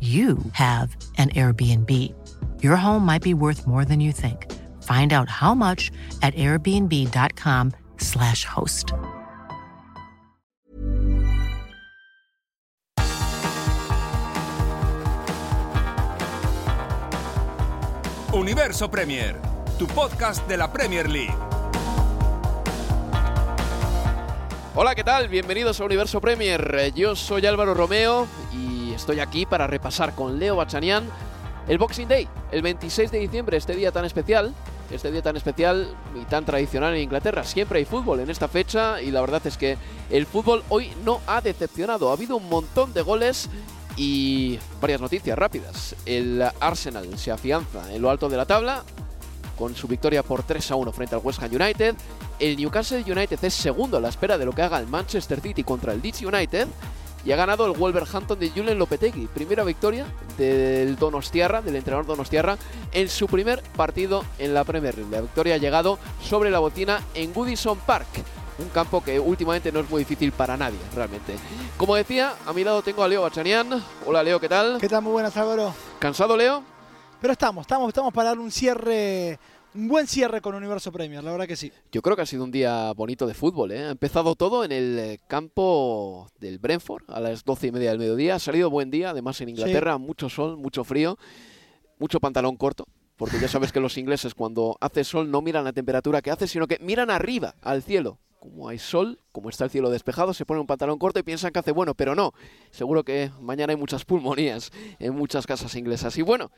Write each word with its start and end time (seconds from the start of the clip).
you 0.00 0.38
have 0.52 0.96
an 1.18 1.28
Airbnb. 1.30 1.90
Your 2.62 2.76
home 2.76 3.04
might 3.04 3.22
be 3.22 3.34
worth 3.34 3.66
more 3.66 3.84
than 3.84 4.00
you 4.00 4.12
think. 4.12 4.46
Find 4.82 5.12
out 5.12 5.28
how 5.28 5.54
much 5.54 5.90
at 6.22 6.32
airbnb.com/slash 6.34 8.44
host. 8.46 8.92
Universo 18.32 18.88
Premier, 18.88 19.36
tu 19.78 19.86
podcast 19.88 20.48
de 20.48 20.56
la 20.56 20.72
Premier 20.72 21.10
League. 21.10 21.34
Hola, 24.74 24.94
¿qué 24.94 25.04
tal? 25.04 25.28
Bienvenidos 25.28 25.80
a 25.80 25.84
Universo 25.84 26.20
Premier. 26.20 26.92
Yo 26.94 27.16
soy 27.16 27.44
Álvaro 27.44 27.74
Romeo 27.74 28.28
y 28.52 28.79
estoy 29.00 29.20
aquí 29.20 29.46
para 29.46 29.66
repasar 29.66 30.14
con 30.14 30.38
Leo 30.38 30.56
Bachanian 30.56 31.04
el 31.68 31.78
Boxing 31.78 32.08
Day, 32.08 32.28
el 32.52 32.62
26 32.62 33.10
de 33.10 33.18
diciembre, 33.18 33.56
este 33.56 33.74
día 33.74 33.92
tan 33.92 34.04
especial, 34.04 34.54
este 34.90 35.10
día 35.10 35.22
tan 35.22 35.36
especial 35.36 35.94
y 36.20 36.24
tan 36.24 36.44
tradicional 36.44 36.94
en 36.94 37.02
Inglaterra. 37.02 37.44
Siempre 37.44 37.78
hay 37.78 37.84
fútbol 37.84 38.20
en 38.20 38.28
esta 38.28 38.48
fecha 38.48 39.00
y 39.00 39.10
la 39.10 39.20
verdad 39.20 39.46
es 39.46 39.56
que 39.56 39.78
el 40.10 40.26
fútbol 40.26 40.62
hoy 40.68 40.92
no 41.04 41.20
ha 41.26 41.40
decepcionado. 41.40 42.10
Ha 42.10 42.14
habido 42.14 42.36
un 42.36 42.48
montón 42.48 42.92
de 42.92 43.02
goles 43.02 43.48
y 43.96 44.58
varias 44.80 45.00
noticias 45.00 45.38
rápidas. 45.38 45.94
El 46.04 46.42
Arsenal 46.60 47.16
se 47.18 47.30
afianza 47.30 47.92
en 47.92 48.02
lo 48.02 48.10
alto 48.10 48.28
de 48.28 48.36
la 48.36 48.46
tabla 48.46 48.84
con 49.56 49.74
su 49.76 49.86
victoria 49.86 50.22
por 50.22 50.42
3 50.42 50.72
a 50.72 50.74
1 50.74 50.92
frente 50.92 51.14
al 51.14 51.20
West 51.22 51.42
Ham 51.42 51.54
United. 51.54 51.94
El 52.38 52.56
Newcastle 52.56 53.04
United 53.06 53.38
es 53.44 53.54
segundo 53.54 53.98
a 53.98 54.00
la 54.00 54.08
espera 54.08 54.36
de 54.36 54.44
lo 54.44 54.52
que 54.52 54.62
haga 54.62 54.78
el 54.78 54.86
Manchester 54.86 55.40
City 55.40 55.62
contra 55.62 55.92
el 55.92 56.02
Leeds 56.02 56.22
United. 56.22 56.66
Y 57.24 57.32
ha 57.32 57.36
ganado 57.36 57.66
el 57.66 57.72
Wolverhampton 57.72 58.38
de 58.38 58.50
Julen 58.50 58.78
Lopetegui. 58.78 59.26
Primera 59.26 59.62
victoria 59.64 60.06
del 60.38 60.96
Donostiarra, 60.96 61.60
del 61.60 61.76
entrenador 61.76 62.06
Donostiarra, 62.06 62.56
en 62.92 63.08
su 63.08 63.26
primer 63.26 63.62
partido 63.76 64.24
en 64.38 64.54
la 64.54 64.64
Premier 64.64 64.96
League. 64.96 65.10
La 65.10 65.20
victoria 65.20 65.54
ha 65.54 65.58
llegado 65.58 65.98
sobre 66.22 66.50
la 66.50 66.58
bocina 66.60 67.00
en 67.14 67.32
Goodison 67.32 67.78
Park. 67.78 68.08
Un 68.58 68.68
campo 68.68 69.02
que 69.02 69.18
últimamente 69.18 69.72
no 69.72 69.80
es 69.80 69.90
muy 69.90 70.00
difícil 70.00 70.32
para 70.32 70.56
nadie, 70.56 70.78
realmente. 70.94 71.34
Como 71.76 71.94
decía, 71.94 72.34
a 72.46 72.52
mi 72.52 72.62
lado 72.62 72.82
tengo 72.82 73.02
a 73.02 73.08
Leo 73.08 73.22
Bachanian. 73.22 73.82
Hola 74.06 74.22
Leo, 74.22 74.38
¿qué 74.38 74.48
tal? 74.48 74.78
¿Qué 74.80 74.88
tal? 74.88 75.02
Muy 75.02 75.12
buenas, 75.12 75.36
Álvaro. 75.36 75.74
¿Cansado, 75.98 76.36
Leo? 76.36 76.62
Pero 77.20 77.32
estamos, 77.32 77.62
estamos, 77.62 77.88
estamos 77.88 78.12
para 78.12 78.30
dar 78.30 78.38
un 78.38 78.50
cierre 78.50 79.38
un 79.74 79.88
buen 79.88 80.06
cierre 80.06 80.40
con 80.40 80.54
Universo 80.54 80.90
Premier, 80.90 81.22
la 81.22 81.32
verdad 81.32 81.46
que 81.46 81.56
sí. 81.56 81.72
Yo 81.92 82.02
creo 82.02 82.16
que 82.16 82.22
ha 82.22 82.26
sido 82.26 82.44
un 82.44 82.50
día 82.50 82.92
bonito 82.92 83.26
de 83.26 83.34
fútbol. 83.34 83.72
¿eh? 83.72 83.84
Ha 83.84 83.90
empezado 83.90 84.34
todo 84.34 84.64
en 84.64 84.72
el 84.72 85.20
campo 85.28 86.28
del 86.40 86.58
Brentford 86.58 87.04
a 87.08 87.20
las 87.20 87.44
doce 87.44 87.68
y 87.68 87.72
media 87.72 87.90
del 87.90 87.98
mediodía. 87.98 88.36
Ha 88.36 88.38
salido 88.38 88.70
buen 88.70 88.90
día, 88.90 89.10
además 89.10 89.40
en 89.40 89.50
Inglaterra, 89.50 89.96
sí. 89.96 90.02
mucho 90.02 90.28
sol, 90.28 90.56
mucho 90.56 90.84
frío, 90.84 91.18
mucho 91.98 92.20
pantalón 92.20 92.56
corto. 92.56 92.86
Porque 93.16 93.38
ya 93.38 93.48
sabes 93.48 93.70
que 93.70 93.80
los 93.80 93.98
ingleses 93.98 94.34
cuando 94.34 94.78
hace 94.80 95.04
sol 95.04 95.30
no 95.30 95.42
miran 95.42 95.64
la 95.64 95.72
temperatura 95.72 96.22
que 96.22 96.30
hace, 96.30 96.46
sino 96.46 96.66
que 96.66 96.78
miran 96.80 97.10
arriba, 97.10 97.54
al 97.60 97.82
cielo. 97.82 98.18
Como 98.38 98.70
hay 98.70 98.78
sol, 98.78 99.20
como 99.32 99.50
está 99.50 99.64
el 99.64 99.70
cielo 99.70 99.90
despejado, 99.90 100.32
se 100.32 100.46
pone 100.46 100.60
un 100.60 100.66
pantalón 100.66 100.98
corto 100.98 101.20
y 101.20 101.22
piensan 101.22 101.52
que 101.52 101.58
hace 101.58 101.72
bueno, 101.72 101.94
pero 101.94 102.14
no. 102.14 102.32
Seguro 102.70 103.04
que 103.04 103.30
mañana 103.38 103.74
hay 103.74 103.76
muchas 103.78 104.06
pulmonías 104.06 104.72
en 104.98 105.14
muchas 105.14 105.46
casas 105.46 105.74
inglesas. 105.74 106.16
Y 106.16 106.22
bueno, 106.22 106.50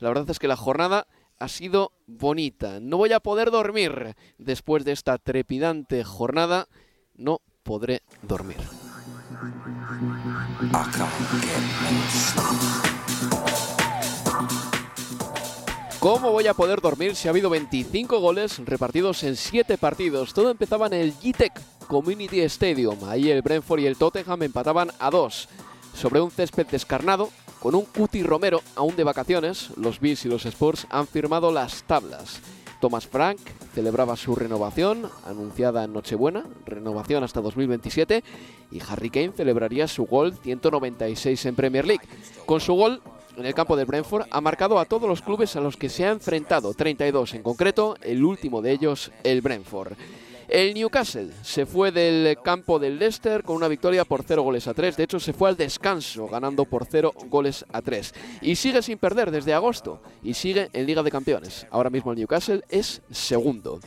la 0.00 0.08
verdad 0.08 0.28
es 0.28 0.40
que 0.40 0.48
la 0.48 0.56
jornada 0.56 1.06
ha 1.38 1.48
sido 1.48 1.92
bonita. 2.06 2.80
No 2.80 2.96
voy 2.96 3.12
a 3.12 3.20
poder 3.20 3.50
dormir. 3.50 4.16
Después 4.38 4.84
de 4.84 4.92
esta 4.92 5.18
trepidante 5.18 6.04
jornada, 6.04 6.68
no 7.14 7.40
podré 7.62 8.02
dormir. 8.22 8.56
¿Cómo 16.00 16.30
voy 16.30 16.46
a 16.46 16.54
poder 16.54 16.80
dormir 16.80 17.16
si 17.16 17.26
ha 17.26 17.32
habido 17.32 17.50
25 17.50 18.20
goles 18.20 18.58
repartidos 18.64 19.24
en 19.24 19.36
7 19.36 19.78
partidos? 19.78 20.32
Todo 20.32 20.50
empezaba 20.50 20.86
en 20.86 20.94
el 20.94 21.12
GTEC 21.12 21.52
Community 21.88 22.40
Stadium. 22.42 22.98
Ahí 23.04 23.30
el 23.30 23.42
Brentford 23.42 23.80
y 23.80 23.86
el 23.86 23.96
Tottenham 23.96 24.44
empataban 24.44 24.90
a 25.00 25.10
2. 25.10 25.48
Sobre 25.94 26.20
un 26.20 26.30
césped 26.30 26.66
descarnado, 26.68 27.30
con 27.60 27.74
un 27.74 27.84
Cuti 27.84 28.22
Romero 28.22 28.62
aún 28.76 28.96
de 28.96 29.04
vacaciones, 29.04 29.70
los 29.76 30.00
Bills 30.00 30.24
y 30.24 30.28
los 30.28 30.46
Spurs 30.46 30.86
han 30.90 31.06
firmado 31.06 31.52
las 31.52 31.82
tablas. 31.84 32.40
Thomas 32.80 33.06
Frank 33.06 33.38
celebraba 33.74 34.16
su 34.16 34.36
renovación, 34.36 35.10
anunciada 35.26 35.84
en 35.84 35.92
Nochebuena, 35.92 36.44
renovación 36.64 37.24
hasta 37.24 37.40
2027, 37.40 38.22
y 38.70 38.80
Harry 38.88 39.10
Kane 39.10 39.32
celebraría 39.32 39.88
su 39.88 40.06
gol 40.06 40.34
196 40.34 41.46
en 41.46 41.56
Premier 41.56 41.86
League. 41.86 42.06
Con 42.46 42.60
su 42.60 42.74
gol 42.74 43.02
en 43.36 43.46
el 43.46 43.54
campo 43.54 43.76
del 43.76 43.86
Brentford 43.86 44.26
ha 44.30 44.40
marcado 44.40 44.78
a 44.78 44.84
todos 44.84 45.08
los 45.08 45.22
clubes 45.22 45.56
a 45.56 45.60
los 45.60 45.76
que 45.76 45.88
se 45.88 46.04
ha 46.04 46.10
enfrentado, 46.10 46.74
32 46.74 47.34
en 47.34 47.42
concreto, 47.42 47.96
el 48.02 48.24
último 48.24 48.62
de 48.62 48.72
ellos 48.72 49.10
el 49.24 49.40
Brentford. 49.40 49.94
El 50.48 50.72
Newcastle 50.72 51.30
se 51.42 51.66
fue 51.66 51.92
del 51.92 52.38
campo 52.42 52.78
del 52.78 52.98
Leicester 52.98 53.42
con 53.42 53.56
una 53.56 53.68
victoria 53.68 54.06
por 54.06 54.22
0 54.26 54.42
goles 54.42 54.66
a 54.66 54.72
3. 54.72 54.96
De 54.96 55.04
hecho, 55.04 55.20
se 55.20 55.34
fue 55.34 55.50
al 55.50 55.58
descanso 55.58 56.26
ganando 56.26 56.64
por 56.64 56.86
0 56.86 57.12
goles 57.26 57.66
a 57.70 57.82
3. 57.82 58.14
Y 58.40 58.56
sigue 58.56 58.80
sin 58.80 58.96
perder 58.96 59.30
desde 59.30 59.52
agosto 59.52 60.00
y 60.22 60.32
sigue 60.32 60.70
en 60.72 60.86
Liga 60.86 61.02
de 61.02 61.10
Campeones. 61.10 61.66
Ahora 61.70 61.90
mismo 61.90 62.12
el 62.12 62.18
Newcastle 62.18 62.64
es 62.70 63.02
segundo. 63.10 63.78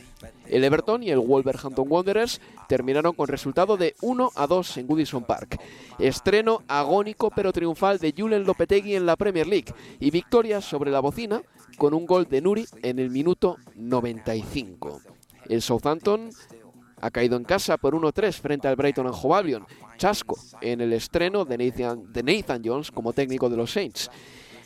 El 0.46 0.62
Everton 0.62 1.02
y 1.02 1.10
el 1.10 1.18
Wolverhampton 1.18 1.86
Wanderers 1.90 2.40
terminaron 2.68 3.14
con 3.14 3.26
resultado 3.26 3.76
de 3.76 3.96
1 4.00 4.30
a 4.36 4.46
2 4.46 4.76
en 4.76 4.86
Goodison 4.86 5.24
Park. 5.24 5.60
Estreno 5.98 6.62
agónico 6.68 7.30
pero 7.34 7.52
triunfal 7.52 7.98
de 7.98 8.14
Julen 8.16 8.44
Lopetegui 8.44 8.94
en 8.94 9.04
la 9.04 9.16
Premier 9.16 9.48
League 9.48 9.74
y 9.98 10.12
victoria 10.12 10.60
sobre 10.60 10.92
la 10.92 11.00
bocina 11.00 11.42
con 11.76 11.92
un 11.92 12.06
gol 12.06 12.28
de 12.28 12.40
Nuri 12.40 12.66
en 12.82 13.00
el 13.00 13.10
minuto 13.10 13.56
95. 13.74 15.11
El 15.48 15.62
Southampton 15.62 16.30
ha 17.00 17.10
caído 17.10 17.36
en 17.36 17.44
casa 17.44 17.76
por 17.76 17.94
1-3 17.94 18.32
frente 18.40 18.68
al 18.68 18.76
Brighton 18.76 19.06
and 19.06 19.16
Hove 19.20 19.34
Albion. 19.34 19.66
Chasco 19.98 20.36
en 20.60 20.80
el 20.80 20.92
estreno 20.92 21.44
de 21.44 21.58
Nathan, 21.58 22.12
de 22.12 22.22
Nathan 22.22 22.62
Jones 22.64 22.90
como 22.90 23.12
técnico 23.12 23.50
de 23.50 23.56
los 23.56 23.72
Saints. 23.72 24.10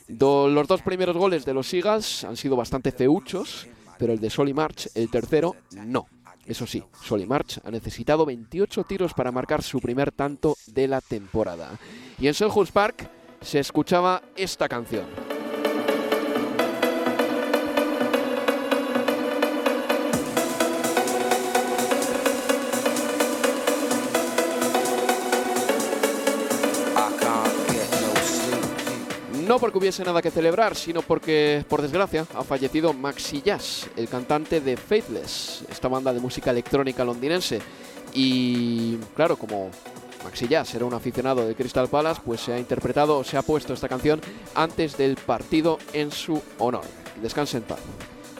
Los 0.08 0.68
dos 0.68 0.82
primeros 0.82 1.16
goles 1.16 1.44
de 1.44 1.54
los 1.54 1.72
Eagles 1.74 2.24
han 2.24 2.36
sido 2.36 2.56
bastante 2.56 2.92
feuchos, 2.92 3.66
pero 3.98 4.12
el 4.12 4.20
de 4.20 4.30
Solly 4.30 4.54
March, 4.54 4.88
el 4.94 5.10
tercero, 5.10 5.56
no. 5.72 6.06
Eso 6.44 6.64
sí, 6.64 6.82
Solly 7.02 7.26
March 7.26 7.60
ha 7.64 7.70
necesitado 7.72 8.24
28 8.24 8.84
tiros 8.84 9.14
para 9.14 9.32
marcar 9.32 9.62
su 9.62 9.80
primer 9.80 10.12
tanto 10.12 10.56
de 10.68 10.86
la 10.86 11.00
temporada. 11.00 11.76
Y 12.20 12.28
en 12.28 12.34
Selhurst 12.34 12.72
Park 12.72 13.10
se 13.40 13.58
escuchaba 13.58 14.22
esta 14.36 14.68
canción. 14.68 15.06
No 29.56 29.60
porque 29.60 29.78
hubiese 29.78 30.04
nada 30.04 30.20
que 30.20 30.30
celebrar, 30.30 30.76
sino 30.76 31.00
porque, 31.00 31.64
por 31.66 31.80
desgracia, 31.80 32.26
ha 32.34 32.44
fallecido 32.44 32.92
Maxi 32.92 33.40
Jazz, 33.40 33.88
el 33.96 34.06
cantante 34.06 34.60
de 34.60 34.76
Faithless, 34.76 35.64
esta 35.70 35.88
banda 35.88 36.12
de 36.12 36.20
música 36.20 36.50
electrónica 36.50 37.06
londinense. 37.06 37.62
Y 38.12 38.96
claro, 39.14 39.38
como 39.38 39.70
Maxi 40.24 40.46
Jazz 40.46 40.74
era 40.74 40.84
un 40.84 40.92
aficionado 40.92 41.48
de 41.48 41.54
Crystal 41.54 41.88
Palace, 41.88 42.20
pues 42.22 42.42
se 42.42 42.52
ha 42.52 42.58
interpretado, 42.58 43.24
se 43.24 43.38
ha 43.38 43.42
puesto 43.42 43.72
esta 43.72 43.88
canción 43.88 44.20
antes 44.54 44.98
del 44.98 45.16
partido 45.16 45.78
en 45.94 46.10
su 46.10 46.42
honor. 46.58 46.84
Descansen 47.22 47.64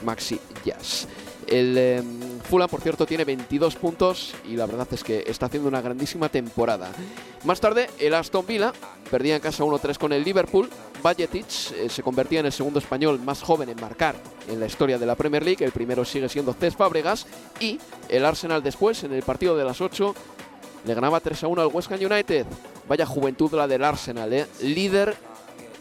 Maxi 0.03 0.39
Jazz. 0.63 1.07
El 1.47 1.77
eh, 1.77 2.03
Fulham, 2.43 2.69
por 2.69 2.81
cierto, 2.81 3.05
tiene 3.05 3.23
22 3.23 3.75
puntos 3.77 4.35
y 4.47 4.55
la 4.55 4.65
verdad 4.65 4.87
es 4.91 5.03
que 5.03 5.23
está 5.27 5.45
haciendo 5.45 5.69
una 5.69 5.81
grandísima 5.81 6.29
temporada. 6.29 6.91
Más 7.45 7.61
tarde, 7.61 7.89
el 7.99 8.13
Aston 8.13 8.45
Villa 8.45 8.73
perdía 9.09 9.35
en 9.35 9.41
casa 9.41 9.63
1-3 9.63 9.97
con 9.97 10.11
el 10.11 10.23
Liverpool. 10.23 10.69
Bajetic 11.01 11.45
eh, 11.75 11.89
se 11.89 12.03
convertía 12.03 12.39
en 12.39 12.47
el 12.47 12.51
segundo 12.51 12.79
español 12.79 13.19
más 13.19 13.41
joven 13.41 13.69
en 13.69 13.79
marcar 13.79 14.15
en 14.47 14.59
la 14.59 14.65
historia 14.65 14.97
de 14.97 15.05
la 15.05 15.15
Premier 15.15 15.43
League. 15.43 15.63
El 15.63 15.71
primero 15.71 16.05
sigue 16.05 16.29
siendo 16.29 16.53
Cesc 16.53 16.77
Fábregas. 16.77 17.27
Y 17.59 17.79
el 18.09 18.25
Arsenal 18.25 18.63
después, 18.63 19.03
en 19.03 19.13
el 19.13 19.23
partido 19.23 19.55
de 19.55 19.63
las 19.63 19.81
8, 19.81 20.15
le 20.85 20.93
ganaba 20.93 21.21
3-1 21.21 21.59
al 21.59 21.67
West 21.67 21.91
Ham 21.91 21.99
United. 21.99 22.45
Vaya 22.87 23.05
juventud 23.05 23.51
la 23.53 23.67
del 23.67 23.83
Arsenal, 23.83 24.31
¿eh? 24.33 24.47
Líder, 24.61 25.15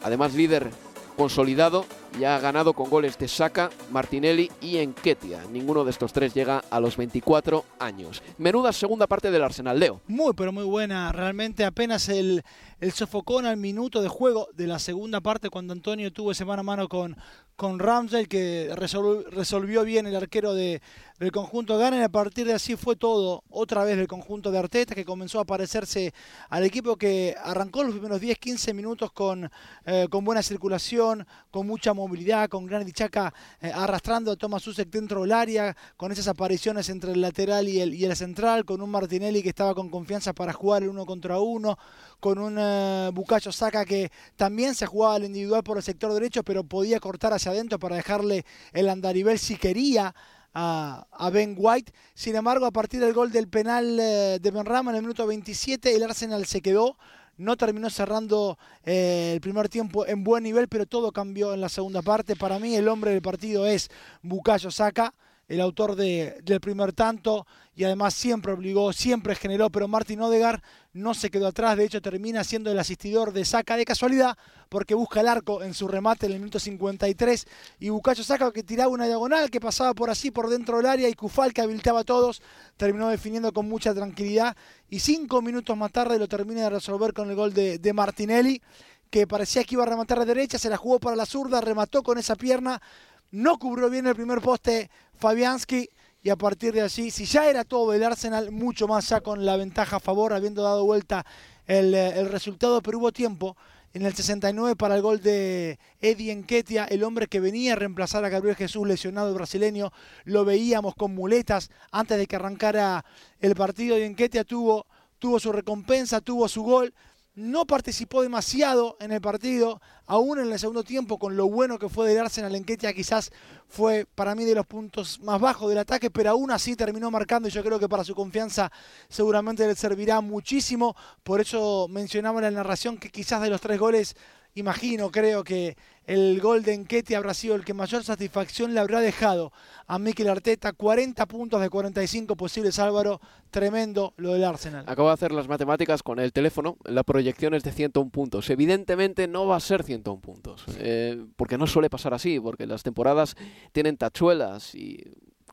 además 0.02 0.34
líder 0.34 0.70
consolidado 1.16 1.86
ya 2.18 2.36
ha 2.36 2.40
ganado 2.40 2.72
con 2.72 2.90
goles 2.90 3.18
de 3.18 3.28
Saka, 3.28 3.70
Martinelli 3.90 4.50
y 4.60 4.78
Enketia. 4.78 5.42
Ninguno 5.50 5.84
de 5.84 5.90
estos 5.90 6.12
tres 6.12 6.34
llega 6.34 6.62
a 6.70 6.80
los 6.80 6.96
24 6.96 7.64
años. 7.78 8.22
Menuda 8.38 8.72
segunda 8.72 9.06
parte 9.06 9.30
del 9.30 9.42
Arsenal, 9.42 9.78
Leo. 9.78 10.00
Muy, 10.06 10.32
pero 10.34 10.52
muy 10.52 10.64
buena. 10.64 11.12
Realmente 11.12 11.64
apenas 11.64 12.08
el, 12.08 12.42
el 12.80 12.92
sofocón 12.92 13.46
al 13.46 13.56
minuto 13.56 14.02
de 14.02 14.08
juego 14.08 14.48
de 14.54 14.66
la 14.66 14.78
segunda 14.78 15.20
parte 15.20 15.50
cuando 15.50 15.72
Antonio 15.72 16.12
tuvo 16.12 16.32
ese 16.32 16.44
mano 16.44 16.60
a 16.60 16.64
mano 16.64 16.88
con, 16.88 17.16
con 17.56 17.78
Ramsey 17.78 18.26
que 18.26 18.70
resolvió, 18.76 19.82
bien 19.82 20.06
el 20.06 20.14
arquero 20.14 20.52
de, 20.52 20.82
del 21.18 21.32
conjunto 21.32 21.78
Gana 21.78 21.98
y 21.98 22.02
a 22.02 22.10
partir 22.10 22.46
de 22.46 22.52
así 22.52 22.76
fue 22.76 22.96
todo 22.96 23.42
otra 23.48 23.82
vez 23.82 23.96
del 23.96 24.06
conjunto 24.06 24.50
de 24.50 24.58
Arteta 24.58 24.94
que 24.94 25.06
comenzó 25.06 25.40
a 25.40 25.46
parecerse 25.46 26.12
al 26.50 26.64
equipo 26.64 26.96
que 26.96 27.34
arrancó 27.42 27.82
los 27.82 27.92
primeros 27.92 28.20
10-15 28.20 28.74
minutos 28.74 29.10
con, 29.10 29.50
eh, 29.86 30.06
con 30.10 30.22
buena 30.22 30.42
circulación, 30.42 31.26
con 31.50 31.66
mucha 31.66 31.94
movilidad, 31.94 32.50
con 32.50 32.66
Gran 32.66 32.84
Dichaca 32.84 33.32
eh, 33.62 33.72
arrastrando 33.74 34.32
a 34.32 34.36
Thomas 34.36 34.62
Susek 34.62 34.90
dentro 34.90 35.22
del 35.22 35.32
área, 35.32 35.74
con 35.96 36.12
esas 36.12 36.28
apariciones 36.28 36.90
entre 36.90 37.12
el 37.12 37.22
lateral 37.22 37.68
y 37.68 37.80
el, 37.80 37.94
y 37.94 38.04
el 38.04 38.14
central, 38.14 38.66
con 38.66 38.82
un 38.82 38.90
Martinelli 38.90 39.42
que 39.42 39.48
estaba 39.48 39.74
con 39.74 39.88
confianza 39.88 40.34
para 40.34 40.52
jugar 40.52 40.82
el 40.82 40.90
uno 40.90 41.06
contra 41.06 41.40
uno, 41.40 41.78
con 42.20 42.38
un 42.38 43.14
Bucayo 43.14 43.52
Saca 43.52 43.84
que 43.86 44.10
también 44.36 44.74
se 44.74 44.84
jugaba 44.84 45.14
al 45.14 45.24
individual 45.24 45.62
por 45.62 45.78
el 45.78 45.82
sector 45.82 46.12
derecho, 46.12 46.42
pero 46.42 46.62
podía 46.64 47.00
cortar 47.00 47.32
hacia 47.32 47.45
adentro 47.46 47.78
para 47.78 47.96
dejarle 47.96 48.44
el 48.72 48.88
andarivel 48.88 49.38
si 49.38 49.56
quería 49.56 50.14
a, 50.54 51.30
Ben 51.32 51.54
White. 51.56 51.92
Sin 52.14 52.34
embargo, 52.36 52.66
a 52.66 52.70
partir 52.70 53.00
del 53.00 53.12
gol 53.12 53.30
del 53.30 53.48
penal 53.48 53.98
eh, 54.00 54.38
de 54.40 54.50
Benrama 54.50 54.90
en 54.90 54.96
el 54.96 55.02
minuto 55.02 55.26
27, 55.26 55.94
el 55.94 56.02
Arsenal 56.02 56.46
se 56.46 56.62
quedó. 56.62 56.96
No 57.36 57.56
terminó 57.56 57.90
cerrando 57.90 58.58
eh, 58.82 59.32
el 59.34 59.40
primer 59.42 59.68
tiempo 59.68 60.06
en 60.06 60.24
buen 60.24 60.44
nivel, 60.44 60.68
pero 60.68 60.86
todo 60.86 61.12
cambió 61.12 61.52
en 61.52 61.60
la 61.60 61.68
segunda 61.68 62.00
parte. 62.00 62.34
Para 62.34 62.58
mí, 62.58 62.74
el 62.74 62.88
hombre 62.88 63.10
del 63.10 63.20
partido 63.20 63.66
es 63.66 63.90
Bucayo 64.22 64.70
Saca 64.70 65.12
el 65.48 65.60
autor 65.60 65.94
de, 65.94 66.38
del 66.42 66.60
primer 66.60 66.92
tanto 66.92 67.46
y 67.74 67.84
además 67.84 68.14
siempre 68.14 68.52
obligó, 68.52 68.92
siempre 68.92 69.34
generó, 69.34 69.70
pero 69.70 69.86
Martin 69.86 70.20
Odegar 70.20 70.62
no 70.96 71.12
se 71.12 71.30
quedó 71.30 71.46
atrás, 71.46 71.76
de 71.76 71.84
hecho 71.84 72.00
termina 72.00 72.42
siendo 72.42 72.72
el 72.72 72.78
asistidor 72.78 73.32
de 73.32 73.44
Saca 73.44 73.76
de 73.76 73.84
casualidad 73.84 74.36
porque 74.70 74.94
busca 74.94 75.20
el 75.20 75.28
arco 75.28 75.62
en 75.62 75.74
su 75.74 75.86
remate 75.86 76.26
en 76.26 76.32
el 76.32 76.38
minuto 76.38 76.58
53 76.58 77.46
y 77.80 77.90
Bucacho 77.90 78.24
Saca 78.24 78.50
que 78.50 78.62
tiraba 78.62 78.88
una 78.88 79.06
diagonal 79.06 79.50
que 79.50 79.60
pasaba 79.60 79.92
por 79.92 80.08
así 80.08 80.30
por 80.30 80.48
dentro 80.48 80.78
del 80.78 80.86
área 80.86 81.08
y 81.08 81.14
Cufal 81.14 81.52
que 81.52 81.60
habilitaba 81.60 82.00
a 82.00 82.04
todos 82.04 82.42
terminó 82.76 83.08
definiendo 83.08 83.52
con 83.52 83.68
mucha 83.68 83.94
tranquilidad 83.94 84.56
y 84.88 85.00
cinco 85.00 85.42
minutos 85.42 85.76
más 85.76 85.92
tarde 85.92 86.18
lo 86.18 86.28
termina 86.28 86.62
de 86.62 86.70
resolver 86.70 87.12
con 87.12 87.28
el 87.28 87.36
gol 87.36 87.52
de, 87.52 87.92
Martinelli 87.92 88.62
que 89.10 89.26
parecía 89.26 89.64
que 89.64 89.74
iba 89.74 89.84
a 89.84 89.86
rematar 89.86 90.18
de 90.20 90.24
derecha, 90.24 90.58
se 90.58 90.70
la 90.70 90.76
jugó 90.76 90.98
para 90.98 91.14
la 91.14 91.26
zurda, 91.26 91.60
remató 91.60 92.02
con 92.02 92.18
esa 92.18 92.34
pierna, 92.34 92.82
no 93.30 93.58
cubrió 93.58 93.88
bien 93.88 94.06
el 94.06 94.16
primer 94.16 94.40
poste 94.40 94.90
Fabianski 95.14 95.90
y 96.26 96.30
a 96.30 96.34
partir 96.34 96.74
de 96.74 96.80
allí, 96.80 97.12
si 97.12 97.24
ya 97.24 97.48
era 97.48 97.62
todo 97.62 97.94
el 97.94 98.02
Arsenal, 98.02 98.50
mucho 98.50 98.88
más 98.88 99.08
ya 99.10 99.20
con 99.20 99.46
la 99.46 99.56
ventaja 99.56 99.98
a 99.98 100.00
favor, 100.00 100.32
habiendo 100.32 100.60
dado 100.60 100.84
vuelta 100.84 101.24
el, 101.68 101.94
eh, 101.94 102.18
el 102.18 102.28
resultado, 102.28 102.82
pero 102.82 102.98
hubo 102.98 103.12
tiempo 103.12 103.56
en 103.92 104.04
el 104.04 104.12
69 104.12 104.74
para 104.74 104.96
el 104.96 105.02
gol 105.02 105.20
de 105.20 105.78
Eddie 106.00 106.32
Enquetia, 106.32 106.84
el 106.86 107.04
hombre 107.04 107.28
que 107.28 107.38
venía 107.38 107.74
a 107.74 107.76
reemplazar 107.76 108.24
a 108.24 108.28
Gabriel 108.28 108.56
Jesús 108.56 108.88
lesionado 108.88 109.32
brasileño, 109.34 109.92
lo 110.24 110.44
veíamos 110.44 110.96
con 110.96 111.14
muletas 111.14 111.70
antes 111.92 112.18
de 112.18 112.26
que 112.26 112.34
arrancara 112.34 113.04
el 113.38 113.54
partido. 113.54 113.96
Y 113.96 114.02
Enquetia 114.02 114.42
tuvo, 114.42 114.84
tuvo 115.20 115.38
su 115.38 115.52
recompensa, 115.52 116.20
tuvo 116.20 116.48
su 116.48 116.64
gol, 116.64 116.92
no 117.36 117.66
participó 117.66 118.22
demasiado 118.22 118.96
en 118.98 119.12
el 119.12 119.20
partido, 119.20 119.80
aún 120.06 120.38
en 120.38 120.50
el 120.50 120.58
segundo 120.58 120.82
tiempo, 120.82 121.18
con 121.18 121.36
lo 121.36 121.48
bueno 121.48 121.78
que 121.78 121.90
fue 121.90 122.08
del 122.08 122.18
Arsenal 122.18 122.54
en 122.54 122.64
Ketia, 122.64 122.94
quizás 122.94 123.30
fue 123.68 124.06
para 124.14 124.34
mí 124.34 124.44
de 124.44 124.54
los 124.54 124.66
puntos 124.66 125.20
más 125.20 125.38
bajos 125.38 125.68
del 125.68 125.78
ataque, 125.78 126.10
pero 126.10 126.30
aún 126.30 126.50
así 126.50 126.76
terminó 126.76 127.10
marcando 127.10 127.46
y 127.48 127.50
yo 127.50 127.62
creo 127.62 127.78
que 127.78 127.90
para 127.90 128.04
su 128.04 128.14
confianza 128.14 128.72
seguramente 129.08 129.66
le 129.66 129.74
servirá 129.74 130.22
muchísimo. 130.22 130.96
Por 131.22 131.42
eso 131.42 131.88
mencionaba 131.90 132.38
en 132.38 132.44
la 132.44 132.50
narración 132.50 132.96
que 132.96 133.10
quizás 133.10 133.42
de 133.42 133.50
los 133.50 133.60
tres 133.60 133.78
goles 133.78 134.16
imagino, 134.56 135.10
creo 135.10 135.44
que 135.44 135.76
el 136.06 136.40
gol 136.40 136.62
de 136.62 136.74
Enquete 136.74 137.14
habrá 137.14 137.34
sido 137.34 137.54
el 137.54 137.64
que 137.64 137.74
mayor 137.74 138.02
satisfacción 138.02 138.74
le 138.74 138.80
habrá 138.80 139.00
dejado 139.00 139.52
a 139.86 139.98
Mikel 139.98 140.28
Arteta. 140.28 140.72
40 140.72 141.26
puntos 141.26 141.60
de 141.60 141.70
45 141.70 142.36
posibles, 142.36 142.78
Álvaro. 142.78 143.20
Tremendo 143.50 144.14
lo 144.16 144.32
del 144.32 144.44
Arsenal. 144.44 144.84
Acabo 144.88 145.08
de 145.08 145.14
hacer 145.14 145.32
las 145.32 145.46
matemáticas 145.46 146.02
con 146.02 146.18
el 146.18 146.32
teléfono. 146.32 146.78
La 146.84 147.02
proyección 147.02 147.54
es 147.54 147.62
de 147.64 147.72
101 147.72 148.10
puntos. 148.10 148.48
Evidentemente 148.50 149.28
no 149.28 149.46
va 149.46 149.56
a 149.56 149.60
ser 149.60 149.82
101 149.82 150.20
puntos. 150.20 150.64
Eh, 150.78 151.24
porque 151.36 151.58
no 151.58 151.66
suele 151.66 151.90
pasar 151.90 152.14
así, 152.14 152.40
porque 152.40 152.66
las 152.66 152.82
temporadas 152.82 153.36
tienen 153.72 153.96
tachuelas 153.96 154.74
y 154.74 155.04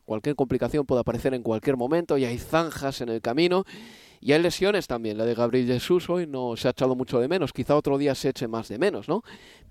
cualquier 0.04 0.34
complicación 0.34 0.86
puede 0.86 1.00
aparecer 1.00 1.34
en 1.34 1.42
cualquier 1.42 1.76
momento 1.76 2.16
y 2.16 2.24
hay 2.24 2.38
zanjas 2.38 3.00
en 3.00 3.10
el 3.10 3.20
camino. 3.20 3.64
Y 4.24 4.32
hay 4.32 4.40
lesiones 4.40 4.86
también. 4.86 5.18
La 5.18 5.26
de 5.26 5.34
Gabriel 5.34 5.66
Jesús 5.66 6.08
hoy 6.08 6.26
no 6.26 6.56
se 6.56 6.66
ha 6.66 6.70
echado 6.70 6.96
mucho 6.96 7.20
de 7.20 7.28
menos. 7.28 7.52
Quizá 7.52 7.76
otro 7.76 7.98
día 7.98 8.14
se 8.14 8.30
eche 8.30 8.48
más 8.48 8.68
de 8.68 8.78
menos, 8.78 9.06
¿no? 9.06 9.22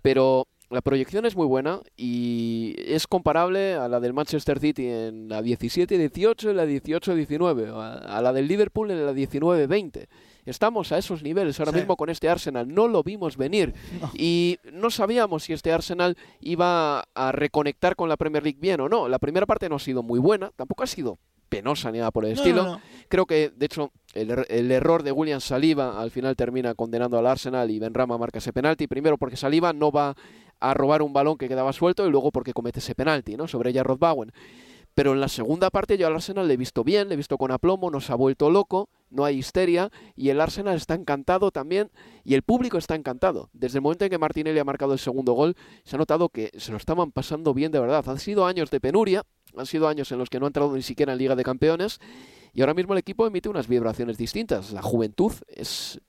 Pero 0.03 0.47
la 0.69 0.81
proyección 0.81 1.25
es 1.25 1.35
muy 1.35 1.47
buena 1.47 1.81
y 1.97 2.75
es 2.77 3.07
comparable 3.07 3.73
a 3.73 3.87
la 3.87 3.99
del 3.99 4.13
Manchester 4.13 4.59
City 4.59 4.87
en 4.87 5.27
la 5.27 5.41
17-18 5.41 6.51
y 6.51 6.53
la 6.53 6.67
18-19, 6.67 8.05
a 8.05 8.21
la 8.21 8.31
del 8.31 8.47
Liverpool 8.47 8.91
en 8.91 9.03
la 9.03 9.11
19-20. 9.11 10.05
Estamos 10.45 10.91
a 10.91 10.99
esos 10.99 11.23
niveles 11.23 11.59
ahora 11.59 11.71
mismo 11.71 11.95
con 11.95 12.11
este 12.11 12.29
Arsenal. 12.29 12.67
No 12.71 12.87
lo 12.87 13.01
vimos 13.01 13.37
venir 13.37 13.73
y 14.13 14.59
no 14.71 14.91
sabíamos 14.91 15.45
si 15.45 15.53
este 15.53 15.71
Arsenal 15.71 16.15
iba 16.41 17.05
a 17.15 17.31
reconectar 17.31 17.95
con 17.95 18.07
la 18.07 18.17
Premier 18.17 18.43
League 18.43 18.59
bien 18.61 18.81
o 18.81 18.87
no. 18.87 19.07
La 19.07 19.17
primera 19.17 19.47
parte 19.47 19.67
no 19.67 19.77
ha 19.77 19.79
sido 19.79 20.03
muy 20.03 20.19
buena, 20.19 20.51
tampoco 20.55 20.83
ha 20.83 20.87
sido 20.87 21.17
penosa 21.53 21.91
ni 21.91 21.99
nada 21.99 22.11
por 22.11 22.25
el 22.25 22.31
estilo. 22.31 22.79
Creo 23.07 23.25
que, 23.25 23.51
de 23.55 23.65
hecho, 23.65 23.91
el, 24.13 24.31
er-, 24.31 24.45
el, 24.49 24.71
error 24.71 25.03
de 25.03 25.11
William 25.11 25.39
Saliba 25.39 26.01
al 26.01 26.09
final 26.09 26.35
termina 26.35 26.73
condenando 26.73 27.17
al 27.19 27.27
Arsenal 27.27 27.69
y 27.69 27.79
Benrama 27.79 28.17
marca 28.17 28.39
ese 28.39 28.51
penalti. 28.51 28.87
Primero 28.87 29.17
porque 29.17 29.37
Saliba 29.37 29.71
no 29.73 29.91
va 29.91 30.15
a 30.59 30.73
robar 30.73 31.01
un 31.01 31.13
balón 31.13 31.37
que 31.37 31.47
quedaba 31.47 31.73
suelto 31.73 32.07
y 32.07 32.09
luego 32.09 32.31
porque 32.31 32.53
comete 32.53 32.79
ese 32.79 32.95
penalti, 32.95 33.35
¿no? 33.35 33.47
Sobre 33.47 33.73
Jarrod 33.73 33.99
Bowen. 33.99 34.31
Pero 34.95 35.13
en 35.13 35.21
la 35.21 35.27
segunda 35.27 35.69
parte 35.69 35.97
yo 35.97 36.07
al 36.07 36.13
Arsenal 36.13 36.47
le 36.47 36.53
he 36.53 36.57
visto 36.57 36.83
bien, 36.83 37.07
le 37.07 37.15
he 37.15 37.17
visto 37.17 37.37
con 37.37 37.51
aplomo, 37.51 37.89
nos 37.89 38.09
ha 38.11 38.15
vuelto 38.15 38.51
loco, 38.51 38.89
no 39.09 39.25
hay 39.25 39.37
histeria 39.37 39.89
y 40.15 40.29
el 40.29 40.39
Arsenal 40.39 40.75
está 40.75 40.93
encantado 40.93 41.51
también 41.51 41.89
y 42.23 42.35
el 42.35 42.43
público 42.43 42.77
está 42.77 42.95
encantado. 42.95 43.49
Desde 43.53 43.79
el 43.79 43.81
momento 43.81 44.05
en 44.05 44.11
que 44.11 44.19
Martinelli 44.19 44.59
ha 44.59 44.63
marcado 44.63 44.93
el 44.93 44.99
segundo 44.99 45.33
gol, 45.33 45.55
se 45.83 45.95
ha 45.95 45.99
notado 45.99 46.29
que 46.29 46.51
se 46.57 46.71
lo 46.71 46.77
estaban 46.77 47.11
pasando 47.11 47.53
bien 47.53 47.71
de 47.71 47.79
verdad. 47.79 48.07
Han 48.07 48.19
sido 48.19 48.45
años 48.45 48.69
de 48.69 48.79
penuria, 48.79 49.23
han 49.57 49.65
sido 49.65 49.87
años 49.87 50.11
en 50.11 50.19
los 50.19 50.29
que 50.29 50.39
no 50.39 50.45
ha 50.45 50.49
entrado 50.49 50.75
ni 50.75 50.81
siquiera 50.81 51.13
en 51.13 51.19
Liga 51.19 51.35
de 51.35 51.43
Campeones 51.43 51.99
y 52.53 52.61
ahora 52.61 52.73
mismo 52.73 52.93
el 52.93 52.99
equipo 52.99 53.25
emite 53.25 53.49
unas 53.49 53.67
vibraciones 53.67 54.17
distintas. 54.17 54.71
La 54.71 54.81
juventud 54.81 55.33
es 55.47 55.99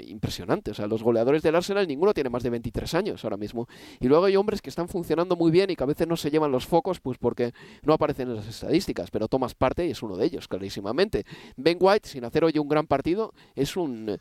impresionante. 0.00 0.70
O 0.70 0.74
sea, 0.74 0.86
los 0.86 1.02
goleadores 1.02 1.42
del 1.42 1.54
Arsenal, 1.54 1.86
ninguno 1.86 2.12
tiene 2.14 2.30
más 2.30 2.42
de 2.42 2.50
23 2.50 2.94
años 2.94 3.24
ahora 3.24 3.36
mismo. 3.36 3.68
Y 4.00 4.08
luego 4.08 4.24
hay 4.24 4.36
hombres 4.36 4.60
que 4.62 4.70
están 4.70 4.88
funcionando 4.88 5.36
muy 5.36 5.50
bien 5.50 5.70
y 5.70 5.76
que 5.76 5.84
a 5.84 5.86
veces 5.86 6.08
no 6.08 6.16
se 6.16 6.30
llevan 6.30 6.50
los 6.50 6.66
focos, 6.66 7.00
pues 7.00 7.18
porque 7.18 7.52
no 7.82 7.92
aparecen 7.92 8.28
en 8.28 8.36
las 8.36 8.48
estadísticas. 8.48 9.10
Pero 9.10 9.28
tomas 9.28 9.54
parte 9.54 9.86
y 9.86 9.90
es 9.90 10.02
uno 10.02 10.16
de 10.16 10.26
ellos, 10.26 10.48
clarísimamente. 10.48 11.24
Ben 11.56 11.78
White, 11.80 12.08
sin 12.08 12.24
hacer 12.24 12.44
hoy 12.44 12.58
un 12.58 12.68
gran 12.68 12.86
partido, 12.86 13.32
es 13.54 13.76
un 13.76 14.18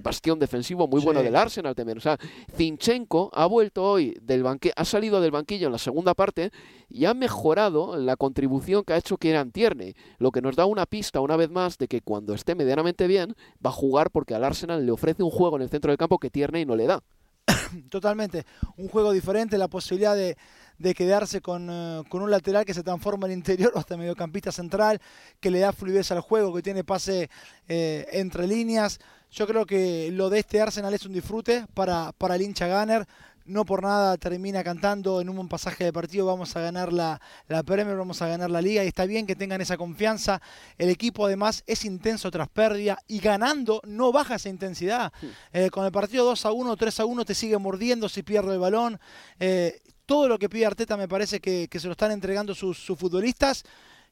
bastión 0.00 0.38
defensivo 0.38 0.88
muy 0.88 1.02
bueno 1.02 1.22
del 1.22 1.36
Arsenal 1.36 1.74
también. 1.74 1.98
O 1.98 2.00
sea, 2.00 2.18
Zinchenko 2.56 3.30
ha 3.32 3.46
vuelto 3.46 3.82
hoy 3.82 4.16
del 4.22 4.42
banque 4.42 4.72
ha 4.74 4.84
salido 4.84 5.20
del 5.20 5.30
banquillo 5.30 5.66
en 5.66 5.72
la 5.72 5.78
segunda 5.78 6.14
parte 6.14 6.50
y 6.88 7.04
ha 7.04 7.14
mejorado 7.14 7.96
la 7.96 8.16
contribución 8.16 8.84
que 8.84 8.92
ha 8.92 8.96
hecho 8.96 9.16
Kieran 9.16 9.50
Tierney, 9.50 9.94
lo 10.18 10.30
que 10.30 10.42
nos 10.42 10.56
da 10.56 10.66
una 10.66 10.86
pista 10.86 11.20
una 11.20 11.36
vez 11.36 11.50
más 11.50 11.78
de 11.78 11.88
que 11.88 12.00
cuando 12.00 12.34
esté 12.34 12.54
medianamente 12.54 13.06
bien 13.06 13.34
va 13.64 13.70
a 13.70 13.74
jugar 13.74 14.10
porque 14.10 14.34
al 14.34 14.44
Arsenal 14.44 14.84
le 14.84 14.92
ofrece 14.92 15.22
un 15.22 15.30
juego 15.30 15.56
en 15.56 15.62
el 15.62 15.70
centro 15.70 15.90
del 15.90 15.98
campo 15.98 16.18
que 16.18 16.30
Tierney 16.30 16.64
no 16.64 16.76
le 16.76 16.86
da. 16.86 17.02
Totalmente, 17.90 18.46
un 18.76 18.88
juego 18.88 19.12
diferente, 19.12 19.58
la 19.58 19.68
posibilidad 19.68 20.16
de, 20.16 20.36
de 20.78 20.94
quedarse 20.94 21.40
con, 21.40 21.68
eh, 21.70 22.02
con, 22.08 22.22
un 22.22 22.30
lateral 22.30 22.64
que 22.64 22.74
se 22.74 22.82
transforma 22.82 23.26
en 23.26 23.32
interior 23.32 23.72
o 23.74 23.78
hasta 23.78 23.96
mediocampista 23.96 24.52
central, 24.52 25.00
que 25.40 25.50
le 25.50 25.60
da 25.60 25.72
fluidez 25.72 26.10
al 26.12 26.20
juego, 26.20 26.54
que 26.54 26.62
tiene 26.62 26.84
pase 26.84 27.30
eh, 27.68 28.06
entre 28.12 28.46
líneas 28.46 28.98
Yo 29.34 29.48
creo 29.48 29.66
que 29.66 30.10
lo 30.12 30.30
de 30.30 30.38
este 30.38 30.60
Arsenal 30.60 30.94
es 30.94 31.04
un 31.04 31.12
disfrute 31.12 31.66
para, 31.74 32.12
para 32.12 32.36
el 32.36 32.42
hincha 32.42 32.68
Gunner 32.68 33.04
no 33.46 33.64
por 33.64 33.82
nada 33.82 34.16
termina 34.16 34.64
cantando 34.64 35.20
en 35.20 35.28
un 35.28 35.48
pasaje 35.48 35.84
de 35.84 35.92
partido 35.92 36.24
vamos 36.24 36.54
a 36.56 36.60
ganar 36.60 36.92
la, 36.92 37.20
la, 37.48 37.62
Premier, 37.62 37.96
vamos 37.96 38.22
a 38.22 38.28
ganar 38.28 38.50
la 38.50 38.62
Liga 38.62 38.84
y 38.84 38.86
está 38.86 39.04
bien 39.04 39.26
que 39.26 39.36
tengan 39.36 39.60
esa 39.60 39.76
confianza. 39.76 40.40
El 40.78 40.88
equipo 40.88 41.26
además 41.26 41.62
es 41.66 41.84
intenso 41.84 42.30
tras 42.30 42.48
pérdida 42.48 42.98
y 43.06 43.18
ganando 43.18 43.82
no 43.84 44.12
baja 44.12 44.36
esa 44.36 44.48
intensidad. 44.48 45.12
Eh, 45.52 45.68
con 45.70 45.84
el 45.84 45.92
partido 45.92 46.24
2 46.24 46.46
a 46.46 46.52
1, 46.52 46.76
3 46.76 47.00
a 47.00 47.04
1 47.04 47.24
te 47.24 47.34
sigue 47.34 47.58
mordiendo 47.58 48.08
si 48.08 48.22
pierde 48.22 48.54
el 48.54 48.60
balón. 48.60 48.98
Eh, 49.38 49.80
todo 50.06 50.28
lo 50.28 50.38
que 50.38 50.48
pide 50.48 50.66
Arteta 50.66 50.96
me 50.96 51.08
parece 51.08 51.40
que, 51.40 51.68
se 51.70 51.86
lo 51.86 51.92
están 51.92 52.12
entregando 52.12 52.54
sus, 52.54 52.86
futbolistas. 52.86 53.64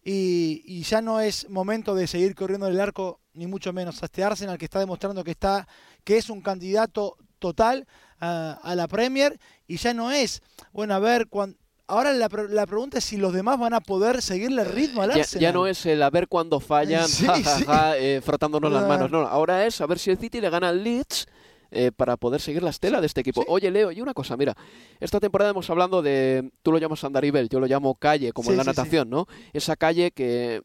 Y, 0.05 0.83
ya 0.83 1.01
no 1.01 1.21
es 1.21 1.49
momento 1.49 1.95
de 1.95 2.07
seguir 2.07 2.35
corriendo 2.35 2.67
el 2.67 2.81
arco, 2.81 3.21
ni 3.35 3.47
mucho 3.47 3.73
menos 3.73 4.03
a 4.03 4.07
este 4.07 4.25
Arsenal 4.25 4.59
que 4.59 4.65
está 4.65 4.81
demostrando 4.81 5.23
que 5.23 5.31
está 5.31 5.67
que 6.05 6.17
es 6.17 6.29
un 6.29 6.41
candidato 6.41 7.17
total 7.39 7.87
a, 8.19 8.75
la 8.75 8.89
Premier 8.89 9.39
y 9.67 9.77
ya 9.77 9.95
no 9.95 10.11
es, 10.13 10.43
bueno, 10.73 10.95
a 10.95 10.99
ver, 10.99 11.29
cuando, 11.29 11.57
Ahora 11.89 12.13
la, 12.15 12.29
la, 12.49 12.67
pregunta 12.67 12.99
es 12.99 13.05
si 13.05 13.19
los 13.19 13.35
demás 13.35 13.59
van 13.59 13.75
a 13.75 13.81
poder 13.81 14.23
seguirle 14.23 14.63
el 14.63 14.69
ritmo 14.69 15.03
al 15.03 15.11
Arsenal. 15.11 15.43
Ya, 15.43 15.53
no 15.53 15.67
es 15.67 15.85
el 15.85 16.03
a 16.03 16.09
ver 16.09 16.27
cuándo 16.27 16.59
fallan, 16.59 17.07
eh, 17.99 18.23
frotándonos 18.25 18.73
las 18.73 18.89
manos. 18.89 19.11
No, 19.11 19.19
ahora 19.27 19.67
es 19.67 19.79
a 19.81 19.87
ver 19.87 19.99
si 19.99 20.11
el 20.11 20.17
City 20.17 20.41
le 20.41 20.49
gana 20.49 20.71
al 20.71 20.83
Leeds 20.83 21.27
eh, 21.73 21.91
para 21.91 22.19
poder 22.19 22.41
seguir 22.41 22.63
la 22.63 22.71
estela 22.71 23.01
de 23.01 23.07
este 23.07 23.23
equipo. 23.23 23.45
Oye, 23.49 23.71
Leo, 23.71 23.91
y 23.93 24.01
una 24.03 24.13
cosa, 24.13 24.37
mira, 24.37 24.55
esta 25.01 25.19
temporada 25.21 25.51
hemos 25.51 25.69
hablando 25.71 26.03
de, 26.03 26.53
tú 26.63 26.71
lo 26.71 26.79
llamas 26.79 27.03
Andaribel, 27.03 27.49
yo 27.49 27.61
lo 27.61 27.67
llamo 27.67 27.95
calle, 27.95 28.33
como 28.33 28.51
en 28.51 28.59
la 28.59 28.65
natación, 28.65 29.09
¿no? 29.09 29.27
Esa 29.55 29.77
calle 29.77 30.11
que 30.11 30.61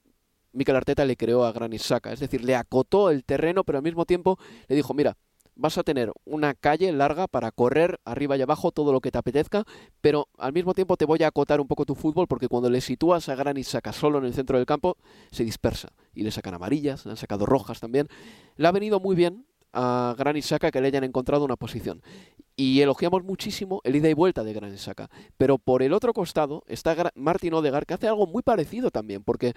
Mikel 0.51 0.75
Arteta 0.75 1.05
le 1.05 1.15
creó 1.15 1.45
a 1.45 1.53
Granit 1.53 1.81
Xhaka, 1.81 2.11
es 2.11 2.19
decir, 2.19 2.43
le 2.43 2.55
acotó 2.55 3.09
el 3.09 3.23
terreno, 3.23 3.63
pero 3.63 3.77
al 3.77 3.83
mismo 3.83 4.05
tiempo 4.05 4.37
le 4.67 4.75
dijo, 4.75 4.93
mira, 4.93 5.15
vas 5.55 5.77
a 5.77 5.83
tener 5.83 6.11
una 6.25 6.53
calle 6.53 6.91
larga 6.91 7.27
para 7.27 7.51
correr 7.51 7.99
arriba 8.05 8.37
y 8.37 8.41
abajo 8.41 8.71
todo 8.71 8.91
lo 8.91 8.99
que 8.99 9.09
te 9.09 9.17
apetezca, 9.17 9.63
pero 10.01 10.27
al 10.37 10.53
mismo 10.53 10.73
tiempo 10.73 10.97
te 10.97 11.05
voy 11.05 11.23
a 11.23 11.27
acotar 11.27 11.61
un 11.61 11.67
poco 11.67 11.85
tu 11.85 11.95
fútbol 11.95 12.27
porque 12.27 12.47
cuando 12.47 12.69
le 12.69 12.81
sitúas 12.81 13.29
a 13.29 13.35
Granit 13.35 13.65
Saca 13.65 13.93
solo 13.93 14.19
en 14.19 14.25
el 14.25 14.33
centro 14.33 14.57
del 14.57 14.65
campo, 14.65 14.97
se 15.31 15.43
dispersa 15.43 15.89
y 16.13 16.23
le 16.23 16.31
sacan 16.31 16.53
amarillas, 16.53 17.05
le 17.05 17.11
han 17.11 17.17
sacado 17.17 17.45
rojas 17.45 17.79
también. 17.79 18.07
Le 18.57 18.67
ha 18.67 18.71
venido 18.71 18.99
muy 18.99 19.15
bien 19.15 19.45
a 19.79 20.15
Granit 20.17 20.43
Saca 20.43 20.71
que 20.71 20.81
le 20.81 20.87
hayan 20.87 21.03
encontrado 21.03 21.45
una 21.45 21.55
posición. 21.55 22.01
Y 22.55 22.81
elogiamos 22.81 23.23
muchísimo 23.23 23.79
el 23.83 23.95
ida 23.95 24.09
y 24.09 24.15
vuelta 24.15 24.43
de 24.43 24.53
Granit 24.53 24.79
Saca. 24.79 25.09
Pero 25.37 25.59
por 25.59 25.83
el 25.83 25.93
otro 25.93 26.13
costado 26.13 26.63
está 26.67 27.11
Martin 27.13 27.53
Odegar 27.53 27.85
que 27.85 27.93
hace 27.93 28.07
algo 28.07 28.25
muy 28.25 28.41
parecido 28.41 28.89
también, 28.89 29.23
porque 29.23 29.53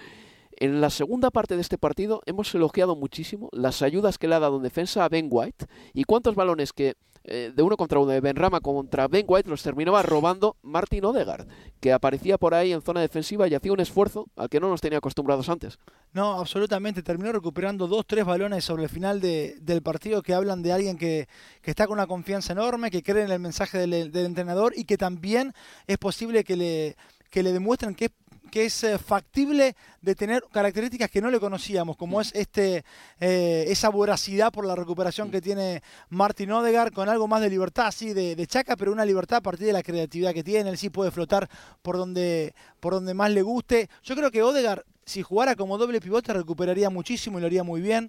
en 0.52 0.82
la 0.82 0.90
segunda 0.90 1.30
parte 1.30 1.54
de 1.54 1.62
este 1.62 1.78
partido 1.78 2.20
hemos 2.26 2.54
elogiado 2.54 2.94
muchísimo 2.96 3.48
las 3.52 3.80
ayudas 3.80 4.18
que 4.18 4.28
le 4.28 4.34
ha 4.34 4.40
dado 4.40 4.58
en 4.58 4.62
defensa 4.62 5.04
a 5.04 5.08
Ben 5.08 5.28
White 5.30 5.66
y 5.94 6.04
cuántos 6.04 6.34
balones 6.34 6.74
que 6.74 6.96
eh, 7.24 7.52
de 7.54 7.62
uno 7.62 7.76
contra 7.76 7.98
uno 7.98 8.10
de 8.10 8.20
Ben 8.20 8.36
Rama 8.36 8.60
contra 8.60 9.06
Ben 9.06 9.24
White 9.28 9.48
los 9.48 9.62
terminaba 9.62 10.02
robando 10.02 10.56
Martin 10.62 11.04
Odegaard, 11.04 11.46
que 11.80 11.92
aparecía 11.92 12.38
por 12.38 12.54
ahí 12.54 12.72
en 12.72 12.80
zona 12.80 13.00
defensiva 13.00 13.46
y 13.46 13.54
hacía 13.54 13.72
un 13.72 13.80
esfuerzo 13.80 14.28
al 14.36 14.48
que 14.48 14.60
no 14.60 14.68
nos 14.68 14.80
tenía 14.80 14.98
acostumbrados 14.98 15.48
antes. 15.48 15.78
No, 16.12 16.40
absolutamente. 16.40 17.02
Terminó 17.02 17.32
recuperando 17.32 17.86
dos, 17.86 18.06
tres 18.06 18.24
balones 18.24 18.64
sobre 18.64 18.84
el 18.84 18.88
final 18.88 19.20
del 19.20 19.82
partido 19.82 20.22
que 20.22 20.34
hablan 20.34 20.62
de 20.62 20.72
alguien 20.72 20.96
que, 20.96 21.28
está 21.62 21.86
con 21.86 21.98
una 21.98 22.06
confianza 22.06 22.52
enorme, 22.52 22.90
que 22.90 23.02
cree 23.02 23.24
en 23.24 23.30
el 23.30 23.38
mensaje 23.38 23.78
del, 23.78 24.10
del 24.10 24.26
entrenador 24.26 24.72
y 24.74 24.84
que 24.84 24.96
también 24.96 25.52
es 25.86 25.98
posible 25.98 26.42
que 26.42 26.56
le 26.56 26.96
que 27.30 27.42
le 27.42 27.52
demuestren 27.52 27.94
que 27.94 28.06
es 28.06 28.10
que 28.50 28.66
es 28.66 28.84
eh, 28.84 28.98
factible 28.98 29.76
de 30.00 30.14
tener 30.14 30.42
características 30.52 31.10
que 31.10 31.20
no 31.20 31.30
le 31.30 31.40
conocíamos, 31.40 31.96
como 31.96 32.18
mm. 32.18 32.20
es 32.20 32.32
este 32.34 32.84
eh, 33.20 33.64
esa 33.68 33.88
voracidad 33.88 34.52
por 34.52 34.66
la 34.66 34.74
recuperación 34.74 35.28
mm. 35.28 35.30
que 35.30 35.40
tiene 35.40 35.82
Martin 36.08 36.52
Odegaard, 36.52 36.92
con 36.92 37.08
algo 37.08 37.28
más 37.28 37.40
de 37.40 37.50
libertad, 37.50 37.86
así 37.86 38.12
de, 38.12 38.36
de, 38.36 38.46
chaca, 38.46 38.76
pero 38.76 38.92
una 38.92 39.04
libertad 39.04 39.38
a 39.38 39.42
partir 39.42 39.66
de 39.66 39.72
la 39.72 39.82
creatividad 39.82 40.34
que 40.34 40.44
tiene, 40.44 40.70
él 40.70 40.78
sí 40.78 40.90
puede 40.90 41.10
flotar 41.10 41.48
por 41.82 41.96
donde, 41.96 42.54
por 42.80 42.94
donde 42.94 43.14
más 43.14 43.30
le 43.30 43.42
guste. 43.42 43.88
Yo 44.02 44.14
creo 44.16 44.30
que 44.30 44.42
Odegaard 44.42 44.84
si 45.10 45.22
jugara 45.22 45.56
como 45.56 45.76
doble 45.76 46.00
pivote 46.00 46.32
recuperaría 46.32 46.88
muchísimo 46.88 47.38
y 47.38 47.40
lo 47.40 47.46
haría 47.48 47.64
muy 47.64 47.80
bien. 47.80 48.08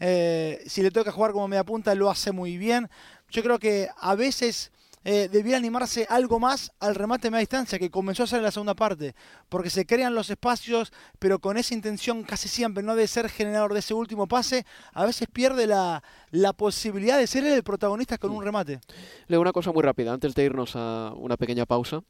Eh, 0.00 0.62
si 0.66 0.82
le 0.82 0.90
toca 0.90 1.10
jugar 1.10 1.32
como 1.32 1.48
media 1.48 1.64
punta 1.64 1.94
lo 1.94 2.10
hace 2.10 2.30
muy 2.30 2.58
bien. 2.58 2.90
Yo 3.30 3.42
creo 3.42 3.58
que 3.58 3.88
a 3.98 4.14
veces 4.14 4.70
eh, 5.04 5.28
debía 5.30 5.56
animarse 5.56 6.06
algo 6.08 6.38
más 6.38 6.72
al 6.80 6.94
remate 6.94 7.28
de 7.28 7.30
media 7.32 7.40
distancia 7.40 7.78
que 7.78 7.90
comenzó 7.90 8.22
a 8.22 8.24
hacer 8.24 8.38
en 8.38 8.44
la 8.44 8.50
segunda 8.50 8.74
parte, 8.74 9.14
porque 9.48 9.70
se 9.70 9.86
crean 9.86 10.14
los 10.14 10.30
espacios, 10.30 10.92
pero 11.18 11.38
con 11.38 11.56
esa 11.56 11.74
intención 11.74 12.22
casi 12.22 12.48
siempre 12.48 12.82
no 12.82 12.94
de 12.94 13.06
ser 13.06 13.28
generador 13.28 13.72
de 13.72 13.80
ese 13.80 13.94
último 13.94 14.26
pase, 14.26 14.64
a 14.92 15.04
veces 15.04 15.28
pierde 15.32 15.66
la, 15.66 16.02
la 16.30 16.52
posibilidad 16.52 17.18
de 17.18 17.26
ser 17.26 17.44
el 17.44 17.62
protagonista 17.62 18.18
con 18.18 18.30
un 18.30 18.44
remate. 18.44 18.80
Leo 19.26 19.40
una 19.40 19.52
cosa 19.52 19.72
muy 19.72 19.82
rápida, 19.82 20.12
antes 20.12 20.34
de 20.34 20.44
irnos 20.44 20.76
a 20.76 21.12
una 21.16 21.36
pequeña 21.36 21.66
pausa. 21.66 22.02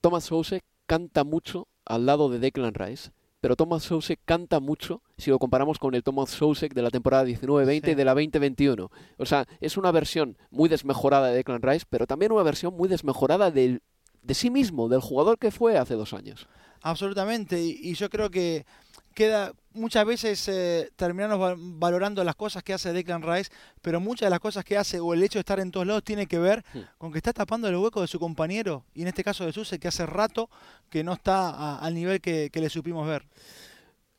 Thomas 0.00 0.24
Souse 0.24 0.60
canta 0.86 1.24
mucho 1.24 1.68
al 1.84 2.06
lado 2.06 2.28
de 2.28 2.38
Declan 2.38 2.74
Rice 2.74 3.10
pero 3.44 3.56
Thomas 3.56 3.82
Sousek 3.82 4.20
canta 4.24 4.58
mucho 4.58 5.02
si 5.18 5.28
lo 5.28 5.38
comparamos 5.38 5.78
con 5.78 5.94
el 5.94 6.02
Thomas 6.02 6.30
Sousek 6.30 6.72
de 6.72 6.80
la 6.80 6.88
temporada 6.88 7.26
19-20 7.26 7.92
y 7.92 7.94
de 7.94 8.04
la 8.06 8.14
20-21. 8.14 8.88
O 9.18 9.26
sea, 9.26 9.46
es 9.60 9.76
una 9.76 9.92
versión 9.92 10.38
muy 10.50 10.70
desmejorada 10.70 11.28
de 11.28 11.34
Declan 11.34 11.60
Rice, 11.60 11.84
pero 11.90 12.06
también 12.06 12.32
una 12.32 12.42
versión 12.42 12.74
muy 12.74 12.88
desmejorada 12.88 13.50
de 13.50 13.80
sí 14.30 14.48
mismo, 14.48 14.88
del 14.88 15.02
jugador 15.02 15.38
que 15.38 15.50
fue 15.50 15.76
hace 15.76 15.92
dos 15.92 16.14
años. 16.14 16.48
Absolutamente, 16.80 17.60
y 17.60 17.92
yo 17.92 18.08
creo 18.08 18.30
que 18.30 18.64
queda 19.12 19.52
muchas 19.74 20.06
veces 20.06 20.48
eh, 20.48 20.90
terminamos 20.96 21.56
valorando 21.58 22.24
las 22.24 22.36
cosas 22.36 22.62
que 22.62 22.72
hace 22.72 22.92
Declan 22.92 23.22
Rice, 23.22 23.50
pero 23.82 24.00
muchas 24.00 24.26
de 24.26 24.30
las 24.30 24.40
cosas 24.40 24.64
que 24.64 24.78
hace 24.78 25.00
o 25.00 25.12
el 25.12 25.22
hecho 25.22 25.38
de 25.38 25.40
estar 25.40 25.60
en 25.60 25.70
todos 25.70 25.86
lados 25.86 26.04
tiene 26.04 26.26
que 26.26 26.38
ver 26.38 26.64
con 26.96 27.12
que 27.12 27.18
está 27.18 27.32
tapando 27.32 27.68
el 27.68 27.76
hueco 27.76 28.00
de 28.00 28.06
su 28.06 28.18
compañero, 28.18 28.84
y 28.94 29.02
en 29.02 29.08
este 29.08 29.24
caso 29.24 29.44
de 29.44 29.52
Suse, 29.52 29.78
que 29.78 29.88
hace 29.88 30.06
rato 30.06 30.48
que 30.88 31.04
no 31.04 31.12
está 31.12 31.78
al 31.78 31.94
nivel 31.94 32.20
que, 32.20 32.50
le 32.54 32.70
supimos 32.70 33.06
ver. 33.06 33.26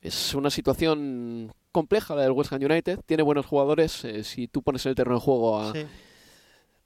Es 0.01 0.35
una 0.35 0.49
situación 0.49 1.51
compleja 1.71 2.15
la 2.15 2.23
del 2.23 2.31
West 2.31 2.53
Ham 2.53 2.61
United, 2.61 2.99
tiene 3.05 3.23
buenos 3.23 3.45
jugadores, 3.45 4.05
eh, 4.05 4.23
si 4.23 4.47
tú 4.47 4.61
pones 4.61 4.85
en 4.85 4.91
el 4.91 4.95
terreno 4.95 5.15
de 5.15 5.21
juego 5.21 5.59
a 5.59 5.73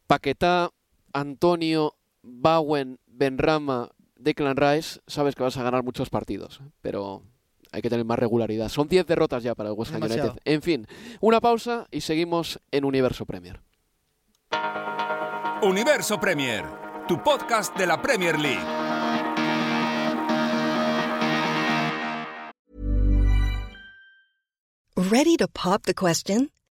Paquetá, 0.07 0.71
Antonio, 1.13 1.95
Bowen, 2.23 2.99
Benrama, 3.07 3.89
Declan 4.15 4.57
Rice, 4.57 4.99
sabes 5.07 5.35
que 5.35 5.43
vas 5.43 5.57
a 5.57 5.63
ganar 5.63 5.83
muchos 5.83 6.09
partidos, 6.09 6.61
pero 6.81 7.23
hay 7.71 7.81
que 7.81 7.89
tener 7.89 8.05
más 8.05 8.19
regularidad. 8.19 8.69
Son 8.69 8.87
10 8.87 9.05
derrotas 9.05 9.43
ya 9.43 9.55
para 9.55 9.69
el 9.69 9.75
West 9.75 9.93
Ham 9.93 10.03
United. 10.03 10.31
En 10.45 10.61
fin, 10.61 10.87
una 11.21 11.39
pausa 11.39 11.87
y 11.91 12.01
seguimos 12.01 12.59
en 12.71 12.85
Universo 12.85 13.25
Premier. 13.25 13.61
Universo 15.61 16.19
Premier, 16.19 16.65
tu 17.07 17.21
podcast 17.21 17.75
de 17.77 17.85
la 17.85 18.01
Premier 18.01 18.39
League. 18.39 18.63
Ready 24.95 25.37
to 25.37 25.47
pop 25.47 25.83
the 25.83 25.93
question? 25.93 26.49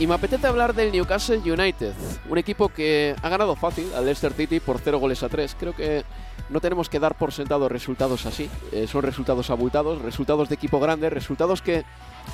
Y 0.00 0.08
me 0.08 0.14
apetece 0.14 0.48
hablar 0.48 0.74
del 0.74 0.90
Newcastle 0.90 1.38
United, 1.38 1.92
un 2.28 2.36
equipo 2.36 2.68
que 2.68 3.14
ha 3.22 3.28
ganado 3.28 3.54
fácil 3.54 3.86
al 3.94 4.04
Leicester 4.04 4.32
City 4.32 4.58
por 4.58 4.80
0 4.82 4.98
goles 4.98 5.22
a 5.22 5.28
3. 5.28 5.56
Creo 5.58 5.74
que 5.74 6.04
no 6.50 6.60
tenemos 6.60 6.88
que 6.88 6.98
dar 6.98 7.16
por 7.16 7.32
sentado 7.32 7.68
resultados 7.68 8.26
así. 8.26 8.50
Eh, 8.72 8.88
son 8.88 9.02
resultados 9.02 9.50
abultados, 9.50 10.02
resultados 10.02 10.48
de 10.48 10.56
equipo 10.56 10.80
grande, 10.80 11.10
resultados 11.10 11.62
que 11.62 11.84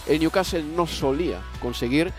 el 0.06 0.20
Newcastle 0.20 0.64
no 0.74 0.86
solía 0.86 1.40
conseguir 1.60 2.12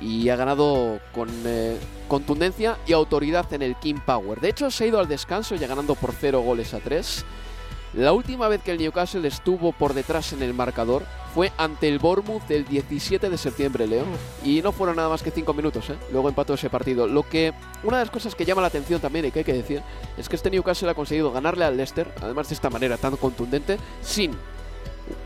y 0.00 0.28
ha 0.30 0.36
ganado 0.36 1.00
con 1.12 1.28
eh, 1.44 1.78
contundencia 2.08 2.76
y 2.88 2.92
autoridad 2.92 3.50
en 3.54 3.62
el 3.62 3.76
King 3.76 4.00
Power. 4.04 4.40
De 4.40 4.48
hecho, 4.48 4.70
se 4.72 4.84
ha 4.84 4.86
ido 4.88 4.98
al 4.98 5.06
descanso 5.06 5.54
ya 5.54 5.68
ganando 5.68 5.94
por 5.94 6.12
0 6.12 6.40
goles 6.40 6.74
a 6.74 6.80
3. 6.80 7.24
La 7.96 8.12
última 8.12 8.46
vez 8.48 8.62
que 8.62 8.72
el 8.72 8.78
Newcastle 8.78 9.26
estuvo 9.26 9.72
por 9.72 9.94
detrás 9.94 10.34
en 10.34 10.42
el 10.42 10.52
marcador 10.52 11.06
fue 11.34 11.50
ante 11.56 11.88
el 11.88 11.98
Bournemouth 11.98 12.46
del 12.46 12.66
17 12.66 13.30
de 13.30 13.38
septiembre, 13.38 13.86
Leo. 13.86 14.04
Y 14.44 14.60
no 14.60 14.70
fueron 14.70 14.96
nada 14.96 15.08
más 15.08 15.22
que 15.22 15.30
5 15.30 15.54
minutos, 15.54 15.88
¿eh? 15.88 15.96
Luego 16.12 16.28
empató 16.28 16.52
ese 16.52 16.68
partido. 16.68 17.06
Lo 17.06 17.26
que, 17.26 17.54
una 17.82 17.96
de 17.96 18.04
las 18.04 18.10
cosas 18.10 18.34
que 18.34 18.44
llama 18.44 18.60
la 18.60 18.66
atención 18.68 19.00
también 19.00 19.24
y 19.24 19.30
que 19.30 19.38
hay 19.38 19.44
que 19.46 19.54
decir, 19.54 19.80
es 20.18 20.28
que 20.28 20.36
este 20.36 20.50
Newcastle 20.50 20.90
ha 20.90 20.94
conseguido 20.94 21.32
ganarle 21.32 21.64
al 21.64 21.74
Leicester, 21.74 22.12
además 22.20 22.50
de 22.50 22.56
esta 22.56 22.68
manera 22.68 22.98
tan 22.98 23.16
contundente, 23.16 23.78
sin 24.02 24.32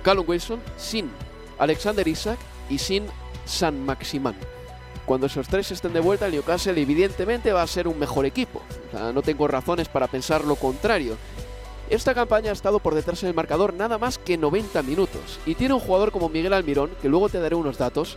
Callum 0.05 0.29
Wilson, 0.29 0.61
sin 0.77 1.11
Alexander 1.59 2.07
Isaac 2.07 2.39
y 2.69 2.79
sin 2.79 3.05
San 3.47 3.85
Maximán. 3.85 4.37
Cuando 5.07 5.27
esos 5.27 5.49
tres 5.49 5.73
estén 5.73 5.93
de 5.93 5.99
vuelta, 5.99 6.27
el 6.27 6.33
Newcastle 6.35 6.81
evidentemente 6.81 7.53
va 7.53 7.63
a 7.63 7.67
ser 7.67 7.89
un 7.89 7.99
mejor 7.99 8.27
equipo. 8.27 8.63
O 8.89 8.97
sea, 8.97 9.13
no 9.13 9.23
tengo 9.23 9.49
razones 9.49 9.89
para 9.89 10.07
pensar 10.07 10.45
lo 10.45 10.55
contrario. 10.55 11.17
Esta 11.91 12.15
campaña 12.15 12.51
ha 12.51 12.53
estado 12.53 12.79
por 12.79 12.95
detrás 12.95 13.21
en 13.25 13.31
el 13.31 13.35
marcador 13.35 13.75
nada 13.75 13.99
más 13.99 14.17
que 14.17 14.39
90 14.39 14.81
minutos 14.85 15.41
y 15.45 15.57
tiene 15.57 15.75
un 15.75 15.81
jugador 15.81 16.13
como 16.13 16.29
Miguel 16.29 16.53
Almirón, 16.53 16.91
que 17.03 17.09
luego 17.09 17.29
te 17.29 17.41
daré 17.41 17.57
unos 17.57 17.79
datos, 17.79 18.17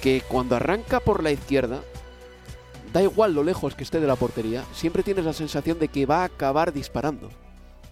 que 0.00 0.20
cuando 0.26 0.56
arranca 0.56 0.98
por 0.98 1.22
la 1.22 1.30
izquierda, 1.30 1.80
da 2.92 3.00
igual 3.00 3.34
lo 3.34 3.44
lejos 3.44 3.76
que 3.76 3.84
esté 3.84 4.00
de 4.00 4.08
la 4.08 4.16
portería, 4.16 4.64
siempre 4.72 5.04
tienes 5.04 5.24
la 5.24 5.32
sensación 5.32 5.78
de 5.78 5.86
que 5.86 6.06
va 6.06 6.22
a 6.22 6.24
acabar 6.24 6.72
disparando. 6.72 7.30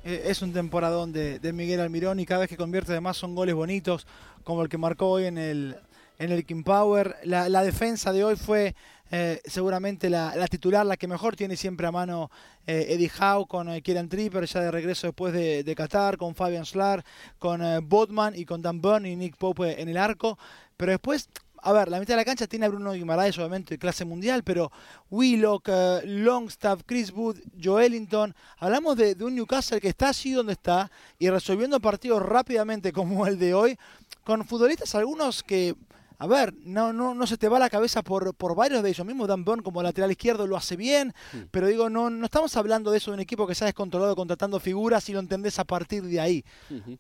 Eh, 0.03 0.25
es 0.27 0.43
un 0.43 0.53
temporadón 0.53 1.13
de, 1.13 1.39
de, 1.39 1.53
Miguel 1.53 1.79
Almirón 1.79 2.19
y 2.19 2.27
cada 2.27 2.41
vez 2.41 2.49
que 2.49 2.57
convierte 2.57 2.91
además 2.91 3.17
son 3.17 3.37
goles 3.37 3.55
bonitos, 3.55 4.09
como 4.43 4.63
el 4.63 4.69
que 4.69 4.77
marcó 4.77 5.09
hoy 5.09 5.27
en 5.27 5.39
el, 5.39 5.77
en 6.21 6.31
el 6.31 6.45
King 6.45 6.63
Power. 6.63 7.17
La, 7.25 7.63
defensa 7.65 8.13
de 8.13 8.23
hoy 8.23 8.37
fue 8.37 8.77
eh, 9.11 9.41
seguramente 9.47 10.11
la, 10.11 10.37
la, 10.37 10.47
titular, 10.47 10.85
la 10.85 10.99
que 10.99 11.09
mejor 11.09 11.35
tiene 11.35 11.57
siempre 11.57 11.87
a 11.87 11.91
mano 11.91 12.31
eh, 12.67 12.87
Eddie 12.91 13.11
Howe 13.19 13.47
con 13.47 13.71
eh, 13.71 13.81
Kieran 13.81 14.09
Tripper, 14.09 14.45
ya 14.45 14.61
de 14.61 14.71
regreso 14.71 15.09
después 15.09 15.33
de, 15.33 15.75
Qatar, 15.75 16.19
con 16.19 16.35
Fabian 16.35 16.67
Schlar, 16.67 17.05
con 17.39 17.63
eh, 17.63 17.81
Bodman 17.81 18.37
y 18.37 18.45
con 18.45 18.61
Dan 18.61 18.83
Burn 18.83 19.07
y 19.07 19.17
Nick 19.17 19.37
Pope 19.37 19.81
en 19.81 19.89
el 19.89 19.97
arco. 19.97 20.39
Pero 20.77 20.93
después, 20.93 21.31
a 21.63 21.73
ver, 21.73 21.89
la 21.89 21.99
mitad 21.99 22.13
de 22.13 22.19
la 22.19 22.25
cancha 22.27 22.47
tiene 22.47 22.67
a 22.67 22.69
Bruno 22.69 22.93
Guimaraes, 22.93 23.39
obviamente, 23.39 23.75
de 23.75 23.79
clase 23.79 24.05
mundial, 24.05 24.45
pero 24.45 24.71
Willock, 25.11 25.69
eh, 25.69 26.03
Longstaff, 26.05 26.83
Chris 26.85 27.11
Wood, 27.13 27.39
Joelinton. 27.61 28.35
Hablamos 28.59 28.95
de, 28.99 29.15
de 29.15 29.25
un 29.25 29.35
Newcastle 29.35 29.81
que 29.81 29.89
está 29.89 30.11
allí 30.11 30.33
donde 30.33 30.53
está 30.53 30.91
y 31.19 31.31
resolviendo 31.31 31.81
partidos 31.81 32.23
rápidamente 32.23 32.93
como 32.93 33.27
el 33.27 33.39
de 33.39 33.55
hoy, 33.55 33.79
con 34.23 34.45
futbolistas 34.45 34.95
algunos 34.95 35.43
que 35.43 35.75
a 36.23 36.27
ver, 36.27 36.53
no, 36.65 36.93
no, 36.93 37.15
no 37.15 37.27
se 37.27 37.39
te 37.39 37.49
va 37.49 37.59
la 37.59 37.71
cabeza 37.71 38.03
por, 38.03 38.35
por 38.35 38.55
varios 38.55 38.83
de 38.83 38.91
ellos 38.91 39.07
mismos. 39.07 39.27
Dan 39.27 39.43
Burn 39.43 39.63
como 39.63 39.83
lateral 39.83 40.11
izquierdo 40.11 40.47
lo 40.47 40.55
hace 40.55 40.77
bien, 40.77 41.15
pero 41.51 41.67
digo, 41.67 41.89
no, 41.89 42.11
no 42.11 42.27
estamos 42.27 42.55
hablando 42.59 42.91
de 42.91 42.99
eso 42.99 43.11
de 43.11 43.15
un 43.15 43.21
equipo 43.21 43.47
que 43.47 43.55
se 43.55 43.65
ha 43.65 43.69
descontrolado 43.69 44.15
contratando 44.15 44.61
figuras 44.61 45.09
y 45.09 45.15
lo 45.15 45.21
entendés 45.21 45.59
a 45.59 45.65
partir 45.65 46.03
de 46.03 46.21
ahí. 46.21 46.45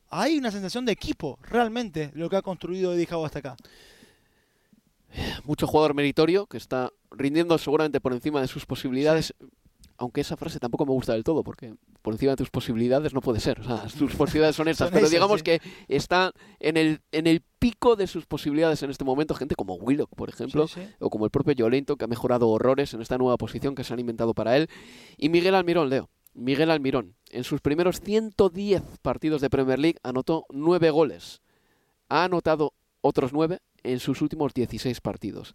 Hay 0.09 0.38
una 0.38 0.50
sensación 0.50 0.87
de 0.87 0.92
equipo, 0.92 1.38
realmente, 1.42 2.11
lo 2.14 2.30
que 2.30 2.37
ha 2.37 2.42
construido 2.42 2.94
Eddie 2.94 3.09
Howe 3.12 3.26
hasta 3.26 3.40
acá. 3.40 3.56
Mucho 5.44 5.66
jugador 5.66 5.92
meritorio 5.92 6.46
que 6.46 6.56
está 6.56 6.90
rindiendo 7.11 7.59
seguramente 7.59 8.00
por 8.00 8.14
encima 8.14 8.40
de 8.40 8.48
sus 8.48 8.64
posibilidades. 8.64 9.35
Aunque 9.98 10.22
esa 10.22 10.38
frase 10.38 10.59
tampoco 10.59 10.87
me 10.87 10.92
gusta 10.92 11.12
del 11.12 11.24
todo, 11.24 11.44
porque 11.44 11.74
por 12.02 12.14
encima 12.14 12.32
de 12.32 12.36
tus 12.36 12.50
posibilidades 12.50 13.14
no 13.14 13.20
puede 13.20 13.40
ser. 13.40 13.60
O 13.60 13.64
sea, 13.64 13.84
tus 13.98 14.14
posibilidades 14.14 14.56
son 14.56 14.68
estas. 14.68 14.88
Son 14.88 14.92
pero 14.92 15.06
esas, 15.06 15.10
digamos 15.12 15.40
sí. 15.40 15.44
que 15.44 15.60
está 15.88 16.32
en 16.58 16.76
el, 16.76 17.00
en 17.12 17.26
el 17.26 17.42
pico 17.58 17.96
de 17.96 18.06
sus 18.06 18.26
posibilidades 18.26 18.82
en 18.82 18.90
este 18.90 19.04
momento. 19.04 19.34
Gente 19.34 19.54
como 19.54 19.74
Willock, 19.74 20.14
por 20.14 20.28
ejemplo, 20.28 20.66
Sí, 20.68 20.80
sí. 20.80 20.88
o 20.98 21.10
como 21.10 21.24
el 21.24 21.30
propio 21.30 21.54
Joelinton, 21.56 21.96
que 21.96 22.04
ha 22.04 22.08
mejorado 22.08 22.48
horrores 22.48 22.94
en 22.94 23.02
esta 23.02 23.18
nueva 23.18 23.36
posición 23.36 23.74
que 23.74 23.84
se 23.84 23.92
han 23.92 24.00
inventado 24.00 24.34
para 24.34 24.56
él. 24.56 24.68
Y 25.16 25.28
Miguel 25.28 25.54
Almirón, 25.54 25.90
Leo. 25.90 26.10
Miguel 26.32 26.70
Almirón, 26.70 27.16
en 27.30 27.42
sus 27.42 27.60
primeros 27.60 28.00
110 28.00 28.82
partidos 29.02 29.40
de 29.40 29.50
Premier 29.50 29.80
League, 29.80 29.98
anotó 30.04 30.46
9 30.50 30.90
goles. 30.90 31.42
Ha 32.08 32.24
anotado 32.24 32.72
otros 33.00 33.32
9 33.32 33.58
en 33.82 33.98
sus 33.98 34.22
últimos 34.22 34.54
16 34.54 35.00
partidos. 35.00 35.54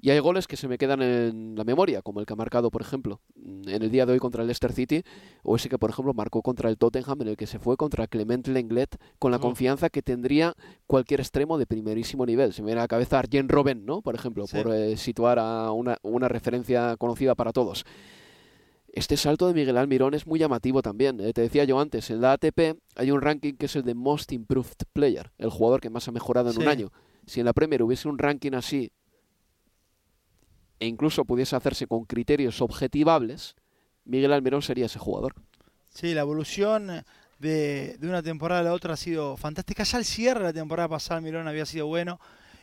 Y 0.00 0.10
hay 0.10 0.20
goles 0.20 0.46
que 0.46 0.56
se 0.56 0.68
me 0.68 0.78
quedan 0.78 1.02
en 1.02 1.56
la 1.56 1.64
memoria, 1.64 2.02
como 2.02 2.20
el 2.20 2.26
que 2.26 2.32
ha 2.32 2.36
marcado, 2.36 2.70
por 2.70 2.82
ejemplo, 2.82 3.20
en 3.34 3.82
el 3.82 3.90
día 3.90 4.06
de 4.06 4.12
hoy 4.12 4.20
contra 4.20 4.42
el 4.42 4.46
Leicester 4.46 4.72
City, 4.72 5.02
o 5.42 5.56
ese 5.56 5.68
que, 5.68 5.76
por 5.76 5.90
ejemplo, 5.90 6.14
marcó 6.14 6.40
contra 6.40 6.70
el 6.70 6.78
Tottenham, 6.78 7.22
en 7.22 7.28
el 7.28 7.36
que 7.36 7.48
se 7.48 7.58
fue 7.58 7.76
contra 7.76 8.06
Clement 8.06 8.46
Lenglet, 8.46 8.96
con 9.18 9.32
la 9.32 9.38
Oh. 9.38 9.40
confianza 9.40 9.90
que 9.90 10.00
tendría 10.00 10.54
cualquier 10.86 11.18
extremo 11.18 11.58
de 11.58 11.66
primerísimo 11.66 12.24
nivel. 12.26 12.52
Se 12.52 12.62
me 12.62 12.66
viene 12.66 12.80
a 12.80 12.84
la 12.84 12.88
cabeza 12.88 13.18
Arjen 13.18 13.48
Robben, 13.48 13.84
¿no? 13.86 14.00
Por 14.00 14.14
ejemplo, 14.14 14.46
Sí. 14.46 14.56
por 14.62 14.72
eh, 14.72 14.96
situar 14.96 15.40
a 15.40 15.72
una, 15.72 15.98
una 16.02 16.28
referencia 16.28 16.96
conocida 16.96 17.34
para 17.34 17.52
todos. 17.52 17.84
Este 18.92 19.16
salto 19.16 19.48
de 19.48 19.54
Miguel 19.54 19.76
Almirón 19.76 20.14
es 20.14 20.26
muy 20.26 20.38
llamativo 20.38 20.80
también. 20.80 21.20
eh. 21.20 21.32
Te 21.32 21.42
decía 21.42 21.64
yo 21.64 21.78
antes, 21.80 22.08
en 22.10 22.20
la 22.20 22.32
ATP 22.32 22.76
hay 22.96 23.10
un 23.10 23.20
ranking 23.20 23.54
que 23.54 23.66
es 23.66 23.74
el 23.76 23.82
de 23.82 23.94
Most 23.94 24.30
Improved 24.32 24.76
Player, 24.92 25.32
el 25.38 25.50
jugador 25.50 25.80
que 25.80 25.90
más 25.90 26.06
ha 26.08 26.12
mejorado 26.12 26.50
en 26.50 26.58
un 26.58 26.68
año. 26.68 26.92
Si 27.26 27.40
en 27.40 27.46
la 27.46 27.52
Premier 27.52 27.82
hubiese 27.82 28.08
un 28.08 28.16
ranking 28.18 28.52
así 28.54 28.90
e 30.80 30.86
incluso 30.86 31.24
pudiese 31.24 31.56
hacerse 31.56 31.86
con 31.86 32.04
criterios 32.04 32.60
objetivables, 32.60 33.56
Miguel 34.04 34.32
Almirón 34.32 34.62
sería 34.62 34.86
ese 34.86 34.98
jugador. 34.98 35.34
Sí, 35.90 36.14
la 36.14 36.20
evolución 36.22 37.04
de, 37.38 37.96
de 37.98 38.08
una 38.08 38.22
temporada 38.22 38.60
a 38.60 38.64
la 38.64 38.72
otra 38.72 38.94
ha 38.94 38.96
sido 38.96 39.36
fantástica. 39.36 39.84
Ya 39.84 39.98
el 39.98 40.04
cierre 40.04 40.40
de 40.40 40.46
la 40.46 40.52
temporada 40.52 40.88
pasada, 40.88 41.20
Mirón 41.20 41.48
había 41.48 41.66
sido 41.66 41.86
bueno 41.86 42.20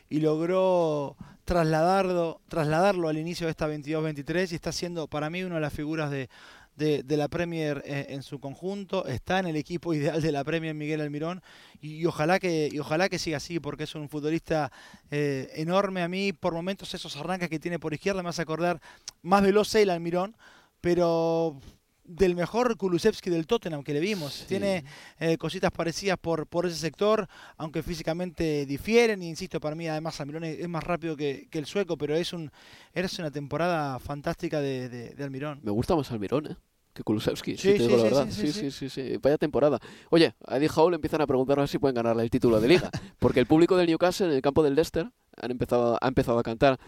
y 0.08 0.20
logró 0.20 1.16
trasladarlo, 1.44 2.40
trasladarlo 2.48 3.08
al 3.08 3.18
inicio 3.18 3.46
de 3.46 3.52
esta 3.52 3.68
22-23 3.68 4.52
y 4.52 4.54
está 4.56 4.72
siendo 4.72 5.06
para 5.08 5.30
mí 5.30 5.44
una 5.44 5.56
de 5.56 5.60
las 5.60 5.72
figuras 5.72 6.10
de, 6.10 6.28
de, 6.76 7.16
la 7.16 7.28
Premier 7.28 7.82
eh, 7.84 8.06
en 8.10 8.22
su 8.22 8.38
conjunto. 8.38 9.06
Está 9.06 9.38
en 9.38 9.46
el 9.46 9.56
equipo 9.56 9.94
ideal 9.94 10.20
de 10.20 10.32
la 10.32 10.44
Premier 10.44 10.74
Miguel 10.74 11.00
Almirón 11.00 11.42
y, 11.80 12.04
ojalá 12.06 12.38
que 12.38 12.70
ojalá 12.80 13.08
que 13.08 13.18
siga 13.18 13.38
así 13.38 13.58
porque 13.60 13.84
es 13.84 13.94
un 13.94 14.08
futbolista 14.08 14.70
eh, 15.10 15.50
enorme 15.54 16.02
a 16.02 16.08
mí. 16.08 16.32
Por 16.32 16.52
momentos 16.52 16.94
esos 16.94 17.16
arranques 17.16 17.48
que 17.48 17.58
tiene 17.58 17.78
por 17.78 17.94
izquierda 17.94 18.22
me 18.22 18.28
hace 18.28 18.42
acordar 18.42 18.80
más 19.22 19.42
veloz 19.42 19.74
el 19.74 19.90
Almirón, 19.90 20.36
pero 20.80 21.60
del 22.08 22.34
mejor 22.36 22.76
Kulusevski 22.76 23.30
del 23.30 23.46
Tottenham 23.46 23.82
que 23.82 23.92
le 23.92 24.00
vimos. 24.00 24.44
Tiene 24.48 24.84
eh, 25.18 25.36
cositas 25.38 25.70
parecidas 25.72 26.18
por, 26.18 26.46
por 26.46 26.66
ese 26.66 26.76
sector, 26.76 27.26
aunque 27.56 27.82
físicamente 27.82 28.66
difieren. 28.66 29.22
Y 29.22 29.28
insisto, 29.28 29.60
para 29.60 29.74
mí 29.76 29.88
además 29.88 30.20
Almirón 30.20 30.44
es, 30.44 30.68
más 30.68 30.84
rápido 30.84 31.16
que, 31.16 31.48
que 31.50 31.58
el 31.58 31.66
sueco, 31.66 31.96
pero 31.96 32.14
es 32.16 32.32
un 32.32 32.50
es 32.94 33.18
una 33.18 33.30
temporada 33.30 33.98
fantástica 33.98 34.60
de, 34.60 34.88
de- 34.88 35.10
de 35.14 35.24
Almirón. 35.24 35.60
Me 35.62 35.70
gusta 35.70 35.94
más 35.96 36.10
Almirón, 36.10 36.46
¿eh? 36.46 36.56
Que 36.94 37.02
Kulusevski, 37.02 37.58
Sí, 37.58 37.72
si 37.72 37.72
te 37.72 37.78
sí, 37.78 37.82
digo 37.84 37.96
la 37.96 37.98
sí, 37.98 38.04
verdad. 38.04 38.28
sí, 38.30 38.70
Sí 38.70 38.88
sí. 38.88 39.16
Vaya 39.20 39.36
temporada. 39.36 39.78
Oye, 40.08 40.34
a 40.46 40.56
Eddie 40.56 40.70
Howe 40.74 40.90
le 40.90 40.94
empiezan 40.94 41.20
a 41.20 41.26
preguntar 41.26 41.58
a 41.58 41.62
ver 41.62 41.68
si 41.68 41.78
pueden 41.78 41.94
ganarle 41.94 42.22
el 42.22 42.30
título 42.30 42.58
de 42.58 42.68
liga. 42.68 42.90
Porque 43.18 43.38
el 43.40 43.46
público 43.46 43.76
del 43.76 43.86
Newcastle 43.88 44.28
en 44.28 44.32
el 44.32 44.40
campo 44.40 44.62
del 44.62 44.74
Leicester 44.74 45.10
han 45.36 45.50
empezado, 45.50 45.98
ha 46.00 46.08
empezado 46.08 46.38
a 46.38 46.42
cantar 46.42 46.80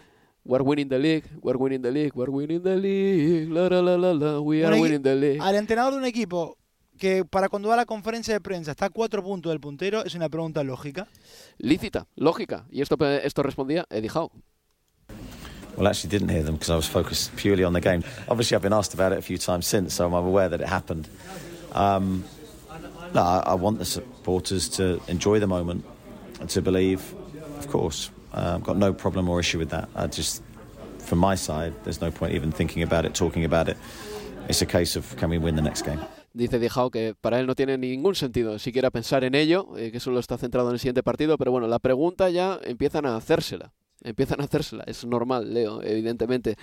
We're 0.45 0.63
winning 0.63 0.89
the 0.89 0.97
league, 0.97 1.25
we're 1.41 1.57
winning 1.57 1.81
the 1.81 1.91
league, 1.91 2.13
we're 2.15 2.31
winning 2.31 2.63
the 2.63 2.75
league, 2.75 3.51
la 3.51 3.67
la 3.67 3.81
la 3.81 3.95
la, 3.97 4.13
la 4.13 4.39
we 4.39 4.65
are 4.65 4.79
winning 4.79 5.03
the 5.03 5.15
league. 5.15 5.41
Al 5.41 5.55
entrenador 5.55 5.93
de 5.93 5.99
un 5.99 6.05
equipo 6.05 6.57
que 6.97 7.23
para 7.25 7.49
cuando 7.49 7.69
va 7.69 7.75
a 7.75 7.77
la 7.77 7.85
conferencia 7.85 8.33
de 8.33 8.41
prensa 8.41 8.71
está 8.71 8.85
a 8.85 8.89
cuatro 8.89 9.23
puntos 9.23 9.51
del 9.51 9.59
puntero, 9.59 10.03
es 10.03 10.15
una 10.15 10.29
pregunta 10.29 10.63
lógica. 10.63 11.07
Lícita, 11.57 12.07
lógica. 12.15 12.65
Y 12.71 12.81
esto, 12.81 12.97
esto 13.05 13.43
respondía 13.43 13.85
Eddie 13.89 14.09
Howe. 14.09 14.31
Well, 15.77 15.87
I 15.87 15.91
actually 15.91 16.09
didn't 16.09 16.29
hear 16.29 16.43
them 16.43 16.55
because 16.55 16.69
I 16.69 16.75
was 16.75 16.87
focused 16.87 17.35
purely 17.37 17.63
on 17.63 17.73
the 17.73 17.79
game. 17.79 18.03
Obviously, 18.27 18.55
I've 18.55 18.61
been 18.61 18.73
asked 18.73 18.93
about 18.93 19.13
it 19.13 19.19
a 19.19 19.21
few 19.21 19.37
times 19.37 19.65
since, 19.65 19.93
so 19.95 20.05
I'm 20.05 20.13
aware 20.13 20.49
that 20.49 20.59
it 20.59 20.67
happened. 20.67 21.07
Um, 21.73 22.25
no, 23.13 23.21
I, 23.21 23.43
I 23.45 23.53
want 23.53 23.79
the 23.79 23.85
supporters 23.85 24.67
to 24.77 24.99
enjoy 25.07 25.39
the 25.39 25.47
moment 25.47 25.85
and 26.41 26.49
to 26.49 26.61
believe, 26.61 27.13
of 27.59 27.67
course. 27.69 28.09
Uh, 28.33 28.55
I've 28.55 28.63
got 28.63 28.77
no 28.77 28.93
problem 28.93 29.29
or 29.29 29.39
issue 29.39 29.59
with 29.59 29.69
that. 29.69 29.89
I 29.95 30.07
just, 30.07 30.43
from 30.99 31.19
my 31.19 31.35
side, 31.35 31.73
there's 31.83 32.01
no 32.01 32.11
point 32.11 32.33
even 32.33 32.51
thinking 32.51 32.83
about 32.83 33.05
it, 33.05 33.13
talking 33.13 33.45
about 33.45 33.69
it. 33.69 33.77
It's 34.47 34.61
a 34.61 34.65
case 34.65 34.97
of 34.97 35.15
can 35.17 35.29
we 35.29 35.37
win 35.37 35.55
the 35.55 35.61
next 35.61 35.85
game. 35.85 35.99
Dice 36.33 36.59
Dijao 36.59 36.91
que 36.91 37.15
para 37.19 37.39
él 37.39 37.47
no 37.47 37.55
tiene 37.55 37.77
ningún 37.77 38.15
sentido 38.15 38.59
siquiera 38.59 38.91
pensar 38.91 39.23
en 39.23 39.33
ello, 39.33 39.75
eh, 39.77 39.91
que 39.91 39.99
solo 39.99 40.19
está 40.19 40.37
centrado 40.37 40.69
en 40.69 40.73
el 40.73 40.79
siguiente 40.79 41.01
partido, 41.01 41.37
pero 41.37 41.51
bueno, 41.51 41.67
la 41.67 41.79
pregunta 41.79 42.29
ya 42.29 42.59
empiezan 42.63 43.05
a 43.05 43.15
hacérsela 43.15 43.73
empiezan 44.03 44.41
a 44.41 44.45
hacérsela. 44.45 44.83
Es 44.87 45.05
normal, 45.05 45.53
Leo, 45.53 45.81
evidentemente. 45.83 46.57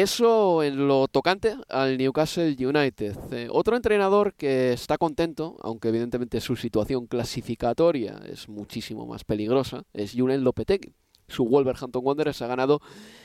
Eso 0.00 0.62
en 0.62 0.88
lo 0.88 1.08
tocante 1.08 1.56
al 1.68 1.98
Newcastle 1.98 2.56
United. 2.58 3.18
Eh, 3.32 3.48
otro 3.50 3.76
entrenador 3.76 4.32
que 4.32 4.72
está 4.72 4.96
contento, 4.96 5.58
aunque 5.60 5.88
evidentemente 5.88 6.40
su 6.40 6.56
situación 6.56 7.06
clasificatoria 7.06 8.18
es 8.24 8.48
muchísimo 8.48 9.04
más 9.04 9.24
peligrosa, 9.24 9.82
es 9.92 10.14
Julen 10.16 10.42
Lopetegui. 10.42 10.94
Su 11.28 11.44
Wolverhampton 11.44 12.02
Wanderers 12.02 12.40
ha 12.40 12.46
ganado 12.46 12.80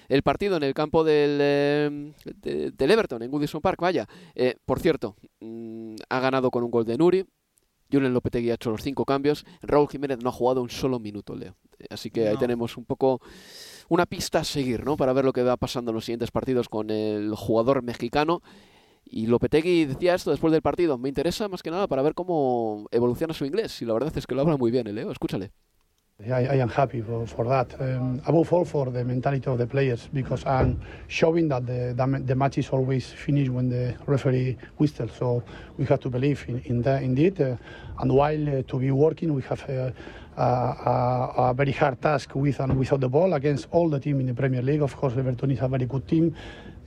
el 0.09 0.21
partido 0.21 0.57
en 0.57 0.63
el 0.63 0.73
campo 0.73 1.05
del, 1.05 1.37
eh, 1.39 2.11
Everton, 2.77 3.23
en 3.23 3.31
Goodison 3.31 3.61
Park. 3.61 3.79
Vaya, 3.79 4.05
eh, 4.35 4.57
por 4.65 4.81
cierto, 4.81 5.15
mm, 5.39 5.95
ha 6.09 6.19
ganado 6.19 6.51
con 6.51 6.61
un 6.65 6.71
gol 6.71 6.83
de 6.83 6.97
Nuri. 6.97 7.25
Julen 7.91 8.13
Lopetegui 8.13 8.51
ha 8.51 8.55
hecho 8.55 8.71
los 8.71 8.81
cinco 8.81 9.05
cambios. 9.05 9.45
Raúl 9.61 9.87
Jiménez 9.87 10.19
no 10.21 10.29
ha 10.29 10.33
jugado 10.33 10.61
un 10.61 10.69
solo 10.69 10.99
minuto, 10.99 11.35
Leo. 11.35 11.55
Así 11.89 12.09
que 12.09 12.27
ahí 12.27 12.37
tenemos 12.37 12.77
un 12.77 12.85
poco 12.85 13.21
una 13.89 14.05
pista 14.05 14.39
a 14.39 14.43
seguir, 14.43 14.85
¿no? 14.85 14.97
Para 14.97 15.13
ver 15.13 15.25
lo 15.25 15.33
que 15.33 15.43
va 15.43 15.57
pasando 15.57 15.91
en 15.91 15.95
los 15.95 16.05
siguientes 16.05 16.31
partidos 16.31 16.69
con 16.69 16.89
el 16.89 17.33
jugador 17.35 17.83
mexicano. 17.83 18.41
Y 19.05 19.27
Lopetegui 19.27 19.85
decía 19.85 20.15
esto 20.15 20.31
después 20.31 20.51
del 20.51 20.61
partido. 20.61 20.97
Me 20.97 21.09
interesa 21.09 21.47
más 21.47 21.61
que 21.61 21.69
nada 21.69 21.87
para 21.87 22.01
ver 22.01 22.15
cómo 22.15 22.87
evoluciona 22.91 23.33
su 23.33 23.45
inglés. 23.45 23.81
Y 23.81 23.85
la 23.85 23.93
verdad 23.93 24.17
es 24.17 24.25
que 24.25 24.33
lo 24.33 24.41
habla 24.41 24.57
muy 24.57 24.71
bien, 24.71 24.87
¿eh, 24.87 24.93
Leo. 24.93 25.11
Escúchale. 25.11 25.51
I, 26.23 26.45
I 26.45 26.55
am 26.55 26.69
happy 26.69 27.01
for, 27.01 27.27
for 27.27 27.43
that. 27.43 27.75
Um, 27.81 28.21
above 28.25 28.53
all, 28.53 28.63
for 28.63 28.85
the 28.89 29.03
mentality 29.03 29.47
of 29.47 29.57
the 29.57 29.67
players, 29.67 30.07
because 30.13 30.45
I'm 30.45 30.79
showing 31.09 31.49
that 31.49 31.65
the, 31.65 31.93
the, 32.25 32.35
match 32.35 32.57
is 32.57 32.69
always 32.69 33.11
finished 33.11 33.51
when 33.51 33.67
the 33.67 33.97
referee 34.05 34.57
whistles. 34.77 35.11
So 35.19 35.43
we 35.77 35.83
have 35.87 35.99
to 35.99 36.09
believe 36.09 36.45
in, 36.47 36.61
in 36.61 36.81
that 36.83 37.03
indeed. 37.03 37.41
Uh, 37.41 37.57
and 37.99 38.13
while 38.13 38.59
uh, 38.59 38.61
to 38.61 38.79
be 38.79 38.91
working, 38.91 39.33
we 39.33 39.41
have 39.41 39.69
uh, 39.69 39.91
a, 40.37 41.49
a, 41.49 41.53
very 41.53 41.73
hard 41.73 42.01
task 42.01 42.33
with 42.33 42.61
and 42.61 42.79
without 42.79 43.01
the 43.01 43.09
ball 43.09 43.33
against 43.33 43.67
all 43.71 43.89
the 43.89 43.99
team 43.99 44.21
in 44.21 44.27
the 44.27 44.33
Premier 44.33 44.61
League. 44.61 44.83
Of 44.83 44.95
course, 44.95 45.17
Everton 45.17 45.51
is 45.51 45.59
a 45.59 45.67
very 45.67 45.85
good 45.85 46.07
team. 46.07 46.33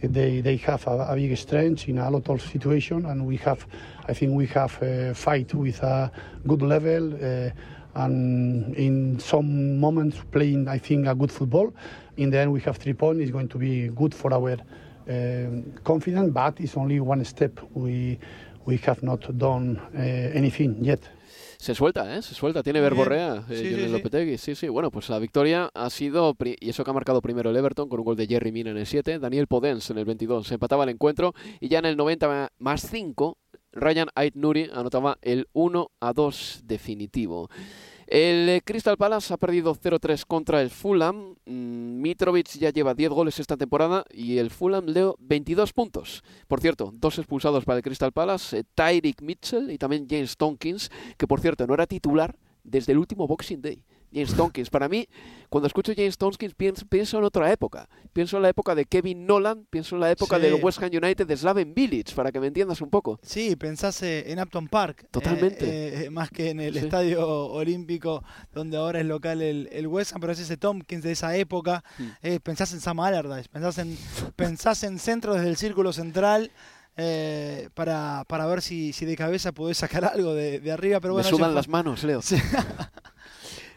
They, 0.00 0.40
they 0.40 0.56
have 0.56 0.86
a, 0.86 1.08
a 1.10 1.14
big 1.16 1.36
strength 1.36 1.86
in 1.86 1.98
a 1.98 2.10
lot 2.10 2.30
of 2.30 2.40
situations, 2.40 3.04
and 3.04 3.26
we 3.26 3.36
have, 3.38 3.66
I 4.06 4.14
think, 4.14 4.32
we 4.32 4.46
have 4.46 4.82
a 4.82 5.12
fight 5.14 5.52
with 5.52 5.82
a 5.82 6.10
good 6.46 6.62
level. 6.62 7.12
Uh, 7.14 7.50
and 7.98 8.74
in 8.76 9.18
some 9.18 9.78
moments 9.78 10.16
playing, 10.30 10.68
I 10.68 10.78
think, 10.78 11.06
a 11.06 11.14
good 11.14 11.30
football. 11.30 11.72
In 12.16 12.30
the 12.30 12.38
end, 12.38 12.52
we 12.52 12.60
have 12.60 12.76
three 12.76 12.94
points. 12.94 13.20
It's 13.20 13.32
going 13.32 13.48
to 13.48 13.58
be 13.58 13.88
good 13.88 14.14
for 14.14 14.32
our 14.32 14.52
uh, 14.52 15.84
confidence, 15.84 16.30
but 16.32 16.60
it's 16.60 16.76
only 16.76 17.00
one 17.00 17.24
step. 17.24 17.60
We 17.74 18.18
we 18.64 18.76
have 18.86 19.02
not 19.02 19.36
done 19.36 19.80
uh, 19.94 19.98
anything 20.34 20.84
yet. 20.84 21.00
Se 21.58 21.74
suelta, 21.74 22.16
¿eh? 22.16 22.22
Se 22.22 22.34
suelta, 22.36 22.62
tiene 22.62 22.80
verborrea 22.80 23.44
eh, 23.50 23.56
sí, 23.56 23.74
sí, 23.74 23.88
Lopetegui. 23.88 24.38
Sí, 24.38 24.54
sí, 24.54 24.68
bueno, 24.68 24.92
pues 24.92 25.08
la 25.08 25.18
victoria 25.18 25.68
ha 25.74 25.90
sido, 25.90 26.36
y 26.60 26.70
eso 26.70 26.84
que 26.84 26.90
ha 26.90 26.94
marcado 26.94 27.20
primero 27.20 27.50
el 27.50 27.56
Everton 27.56 27.88
con 27.88 27.98
un 27.98 28.04
gol 28.04 28.16
de 28.16 28.28
Jerry 28.28 28.52
Mina 28.52 28.70
en 28.70 28.76
el 28.76 28.86
7, 28.86 29.18
Daniel 29.18 29.48
Podens 29.48 29.90
en 29.90 29.98
el 29.98 30.04
22, 30.04 30.46
se 30.46 30.54
empataba 30.54 30.84
el 30.84 30.90
encuentro 30.90 31.34
y 31.58 31.68
ya 31.68 31.80
en 31.80 31.86
el 31.86 31.96
90 31.96 32.52
más 32.58 32.82
5, 32.88 33.38
Ryan 33.78 34.08
Ait 34.14 34.34
Nuri 34.34 34.68
anotaba 34.72 35.18
el 35.22 35.48
1 35.52 35.90
a 36.00 36.12
2 36.12 36.62
definitivo. 36.64 37.48
El 38.06 38.48
eh, 38.48 38.62
Crystal 38.64 38.96
Palace 38.96 39.34
ha 39.34 39.36
perdido 39.36 39.74
0-3 39.74 40.24
contra 40.26 40.62
el 40.62 40.70
Fulham. 40.70 41.34
Mm, 41.44 42.00
Mitrovic 42.00 42.48
ya 42.58 42.70
lleva 42.70 42.94
10 42.94 43.10
goles 43.10 43.38
esta 43.38 43.58
temporada 43.58 44.04
y 44.10 44.38
el 44.38 44.50
Fulham 44.50 44.86
leo 44.86 45.16
22 45.20 45.74
puntos. 45.74 46.24
Por 46.46 46.60
cierto, 46.60 46.90
dos 46.94 47.18
expulsados 47.18 47.66
para 47.66 47.76
el 47.76 47.82
Crystal 47.82 48.12
Palace, 48.12 48.60
eh, 48.60 48.64
Tyreek 48.74 49.20
Mitchell 49.20 49.70
y 49.70 49.76
también 49.76 50.06
James 50.08 50.38
Tompkins, 50.38 50.90
que 51.18 51.26
por 51.26 51.40
cierto 51.40 51.66
no 51.66 51.74
era 51.74 51.86
titular 51.86 52.34
desde 52.64 52.92
el 52.92 52.98
último 52.98 53.26
Boxing 53.26 53.60
Day. 53.60 53.84
James 54.12 54.34
Tompkins. 54.34 54.70
Para 54.70 54.88
mí, 54.88 55.08
cuando 55.48 55.66
escucho 55.66 55.92
James 55.94 56.18
Tompkins, 56.18 56.54
pienso, 56.54 57.18
en 57.18 57.24
otra 57.24 57.50
época. 57.52 57.88
Pienso 58.12 58.36
en 58.36 58.42
la 58.42 58.48
época 58.48 58.74
de 58.74 58.84
Kevin 58.84 59.26
Nolan, 59.26 59.66
pienso 59.70 59.94
en 59.94 60.00
la 60.00 60.10
época 60.10 60.38
del 60.38 60.54
West 60.62 60.82
Ham 60.82 60.90
United 60.92 61.26
de 61.26 61.36
Slaven 61.36 61.74
Village, 61.74 62.14
para 62.14 62.32
que 62.32 62.40
me 62.40 62.48
entiendas 62.48 62.80
un 62.80 62.90
poco. 62.90 63.18
Sí, 63.22 63.56
pensase 63.56 64.30
en 64.30 64.40
Upton 64.40 64.68
Park. 64.68 65.06
Totalmente. 65.10 65.64
Eh, 65.64 66.04
eh, 66.04 66.10
más 66.10 66.30
que 66.30 66.50
en 66.50 66.60
el 66.60 66.76
Estadio 66.76 67.26
Olímpico, 67.26 68.22
donde 68.52 68.76
ahora 68.76 69.00
es 69.00 69.06
local 69.06 69.42
el, 69.42 69.86
West 69.86 70.12
Ham, 70.14 70.20
pero 70.20 70.32
es 70.32 70.40
ese 70.40 70.56
Tompkins 70.56 71.02
de 71.02 71.12
esa 71.12 71.36
época. 71.36 71.82
Mm. 71.98 72.04
Eh, 72.22 72.40
pensás 72.40 72.72
en 72.72 72.80
Sam 72.80 73.00
Allardyce, 73.00 73.48
pensás 73.48 73.78
en, 73.78 73.96
pensás 74.36 74.82
en 74.82 74.98
centro 74.98 75.34
desde 75.34 75.48
el 75.48 75.56
círculo 75.56 75.92
central. 75.92 76.50
para, 77.74 78.24
para 78.26 78.46
ver 78.46 78.60
si, 78.60 78.92
si 78.92 79.06
de 79.06 79.16
cabeza 79.16 79.52
podés 79.52 79.78
sacar 79.78 80.04
algo 80.04 80.34
de, 80.34 80.72
arriba. 80.72 80.98
Pero 81.00 81.14
bueno, 81.14 81.28
Me 81.30 81.36
sudan 81.36 81.54
las 81.54 81.68
manos, 81.68 82.02
Leo. 82.02 82.20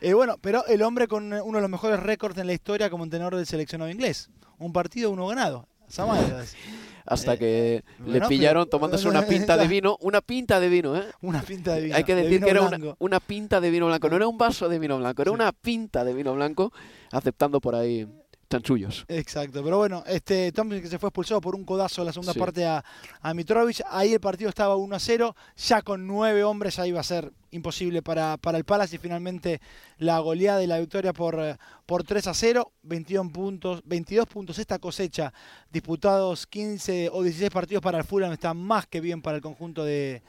Eh, 0.02 0.14
bueno, 0.14 0.38
pero 0.42 0.66
el 0.66 0.82
hombre 0.82 1.08
con 1.08 1.32
uno 1.32 1.58
de 1.58 1.62
los 1.62 1.70
mejores 1.70 2.00
récords 2.00 2.38
en 2.38 2.48
la 2.48 2.54
historia 2.54 2.90
como 2.90 3.04
entrenador 3.04 3.36
del 3.36 3.46
seleccionado 3.46 3.90
inglés. 3.90 4.30
Un 4.58 4.74
partido, 4.74 5.12
uno 5.12 5.28
ganado. 5.28 5.68
Hasta 7.06 7.38
que 7.38 7.84
le 8.06 8.22
pillaron 8.22 8.70
tomándose 8.70 9.08
una 9.08 9.24
pinta 9.24 9.58
de 9.58 9.68
vino, 9.68 9.98
una 10.02 10.22
pinta 10.22 10.60
de 10.60 10.70
vino, 10.70 10.96
¿eh? 10.96 11.04
Una 11.22 11.42
pinta 11.42 11.74
de 11.74 11.82
vino. 11.82 11.96
Hay 11.96 12.04
que 12.04 12.16
decir 12.16 12.42
que 12.42 12.50
era 12.50 12.62
una, 13.00 13.20
pinta 13.20 13.60
de 13.60 13.70
vino 13.70 13.88
blanco, 13.88 14.10
no 14.10 14.16
era 14.16 14.28
un 14.28 14.38
vaso 14.38 14.70
de 14.70 14.80
vino 14.80 14.98
blanco, 14.98 15.22
era 15.22 15.32
una 15.32 15.52
pinta 15.52 16.04
de 16.04 16.14
vino 16.14 16.34
blanco, 16.34 16.72
aceptando 17.12 17.60
por 17.60 17.76
ahí 17.76 18.08
chanchullos. 18.52 19.06
Exacto, 19.08 19.64
pero 19.64 19.78
bueno, 19.78 20.04
este 20.06 20.52
Thompson 20.52 20.82
que 20.82 20.88
se 20.88 21.00
fue 21.00 21.08
expulsado 21.10 21.40
por 21.42 21.56
un 21.56 21.64
codazo 21.64 22.02
en 22.02 22.08
la 22.08 22.14
segunda 22.14 22.34
parte 22.34 22.66
a, 22.66 22.84
a 23.22 23.34
Mitrovic, 23.34 23.82
ahí 23.90 24.14
el 24.14 24.20
partido 24.20 24.50
estaba 24.50 24.76
1 24.76 24.96
a 24.96 25.00
0, 25.00 25.36
ya 25.58 25.82
con 25.82 26.06
nueve 26.06 26.44
hombres 26.44 26.78
ahí 26.78 26.90
iba 26.90 27.00
a 27.00 27.04
ser 27.04 27.32
imposible 27.52 28.02
para, 28.02 28.38
para 28.38 28.58
el 28.58 28.66
Palace 28.66 28.96
y 28.96 29.00
finalmente 29.00 29.62
la 29.98 30.20
goleada 30.20 30.64
y 30.64 30.68
la 30.68 30.80
victoria 30.80 31.14
por, 31.14 31.40
por 31.86 32.04
3 32.04 32.28
a 32.28 32.34
0, 32.34 32.72
21 32.84 33.32
puntos, 33.32 33.82
22 33.86 34.28
puntos 34.28 34.60
esta 34.60 34.80
cosecha, 34.80 35.34
disputados 35.72 36.46
15 36.48 37.10
o 37.12 37.24
16 37.24 37.50
partidos 37.52 37.82
para 37.82 38.00
el 38.00 38.04
Fulham, 38.04 38.34
está 38.34 38.54
más 38.54 38.86
que 38.88 39.02
bien 39.02 39.22
para 39.22 39.38
el 39.38 39.42
conjunto 39.42 39.84
de, 39.84 40.22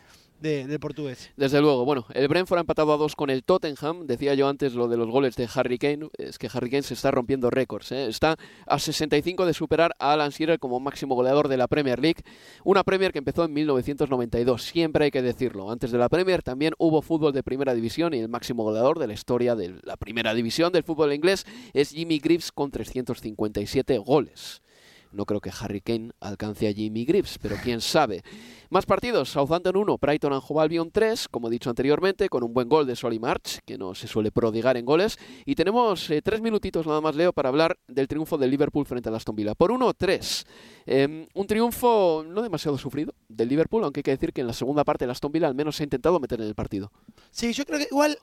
del 0.43 0.81
portugués. 0.81 1.31
Desde 1.37 1.61
luego, 1.61 1.85
bueno, 1.85 2.07
el 2.15 2.29
Brentford 2.29 2.59
ha 2.59 2.61
empatado 2.63 2.93
a 2.93 2.97
dos 2.97 3.15
con 3.17 3.31
el 3.31 3.45
Tottenham. 3.45 4.07
Decía 4.07 4.35
yo 4.35 4.49
antes 4.49 4.75
lo 4.75 4.89
de 4.89 4.97
los 4.97 5.09
goles 5.09 5.37
de 5.37 5.49
Harry 5.55 5.79
Kane, 5.79 6.09
es 6.19 6.39
que 6.39 6.49
Harry 6.53 6.71
Kane 6.71 6.83
se 6.83 6.95
está 6.95 7.11
rompiendo 7.11 7.51
récords. 7.51 7.93
¿eh? 7.93 8.07
Está 8.09 8.37
a 8.67 8.79
65 8.79 9.47
de 9.47 9.55
superar 9.55 9.95
a 9.99 10.13
Alan 10.13 10.31
Shearer 10.31 10.59
como 10.59 10.81
máximo 10.81 11.15
goleador 11.15 11.49
de 11.49 11.57
la 11.57 11.69
Premier 11.69 12.01
League. 12.01 12.23
Una 12.65 12.83
Premier 12.83 13.13
que 13.13 13.19
empezó 13.19 13.45
en 13.45 13.53
1992, 13.53 14.63
siempre 14.63 15.05
hay 15.07 15.11
que 15.11 15.23
decirlo. 15.23 15.71
Antes 15.71 15.93
de 15.93 15.99
la 15.99 16.09
Premier 16.09 16.43
también 16.43 16.75
hubo 16.79 17.03
fútbol 17.03 17.33
de 17.33 17.43
primera 17.43 17.75
división 17.75 18.13
y 18.13 18.19
el 18.19 18.29
máximo 18.29 18.65
goleador 18.65 18.99
de 18.99 19.07
la 19.07 19.13
historia 19.13 19.55
de 19.55 19.77
la 19.83 19.97
primera 19.97 20.35
división 20.35 20.73
del 20.73 20.83
fútbol 20.83 21.13
inglés 21.13 21.47
es 21.73 21.91
Jimmy 21.91 22.19
Greaves 22.19 22.51
con 22.53 22.71
357 22.71 23.99
goles. 23.99 24.63
No 25.12 25.27
creo 25.27 25.40
que 25.40 25.51
Harry 25.61 25.81
Kane 25.81 26.12
alcance 26.20 26.68
a 26.68 26.72
Jimmy 26.72 27.05
Greaves, 27.05 27.38
pero 27.40 27.57
quién 27.62 27.81
sabe. 27.81 28.22
Más 28.70 28.87
partidos, 28.87 29.29
Southampton 29.31 29.77
1, 29.77 29.98
Brighton 29.98 30.33
and 30.33 30.42
Hove 30.48 30.62
Albion 30.62 30.90
3, 30.90 31.29
como 31.29 31.48
he 31.48 31.51
dicho 31.51 31.68
anteriormente, 31.68 32.29
con 32.29 32.42
un 32.42 32.55
buen 32.55 32.68
gol 32.68 32.87
de 32.87 32.96
Solly 32.96 33.18
March, 33.18 33.61
que 33.66 33.77
no 33.77 33.94
se 33.94 34.09
suele 34.09 34.33
prodigar 34.33 34.77
en 34.77 34.87
goles. 34.87 35.18
Y 35.44 35.55
tenemos 35.55 36.09
eh, 36.11 36.22
tres 36.22 36.40
minutitos 36.40 36.87
nada 36.87 37.01
más, 37.01 37.14
Leo, 37.14 37.33
para 37.33 37.51
hablar 37.51 37.79
del 37.87 38.09
triunfo 38.09 38.38
del 38.38 38.51
Liverpool 38.51 38.87
frente 38.87 39.11
a 39.11 39.14
Aston 39.14 39.37
Villa. 39.37 39.55
Por 39.55 39.70
1-3. 39.70 40.46
Em, 40.87 41.27
un 41.35 41.46
triunfo 41.46 42.25
no 42.27 42.40
demasiado 42.40 42.79
sufrido 42.79 43.14
del 43.29 43.48
Liverpool, 43.48 43.85
aunque 43.85 44.01
hay 44.01 44.05
que 44.05 44.11
decir 44.12 44.33
que 44.33 44.40
en 44.40 44.46
la 44.46 44.53
segunda 44.55 44.85
parte 44.85 45.05
el 45.05 45.11
Aston 45.11 45.33
Villa 45.33 45.48
al 45.48 45.55
menos 45.55 45.77
se 45.77 45.83
ha 45.83 45.85
intentado 45.85 46.18
meter 46.18 46.40
en 46.40 46.46
el 46.46 46.55
partido. 46.55 46.90
Sí, 47.31 47.53
yo 47.53 47.64
creo 47.64 47.79
que 47.79 47.88
igual 47.90 48.18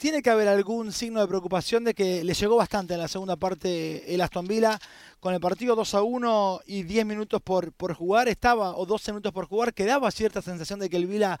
tiene 0.00 0.22
que 0.22 0.30
haber 0.30 0.48
algún 0.48 0.92
signo 0.92 1.20
de 1.20 1.28
preocupación 1.28 1.84
de 1.84 1.92
que 1.92 2.24
le 2.24 2.32
llegó 2.32 2.56
bastante 2.56 2.94
en 2.94 3.00
la 3.00 3.06
segunda 3.06 3.36
parte 3.36 4.14
el 4.14 4.22
Aston 4.22 4.46
Villa. 4.46 4.78
Con 5.20 5.34
el 5.34 5.40
partido 5.40 5.76
2 5.76 5.94
a 5.94 6.00
1 6.00 6.60
y 6.64 6.84
10 6.84 7.04
minutos 7.04 7.42
por, 7.42 7.70
por 7.74 7.92
jugar, 7.92 8.26
estaba, 8.26 8.74
o 8.76 8.86
12 8.86 9.12
minutos 9.12 9.30
por 9.30 9.46
jugar, 9.46 9.74
quedaba 9.74 10.10
cierta 10.10 10.40
sensación 10.40 10.80
de 10.80 10.88
que 10.88 10.96
el 10.96 11.06
Villa 11.06 11.38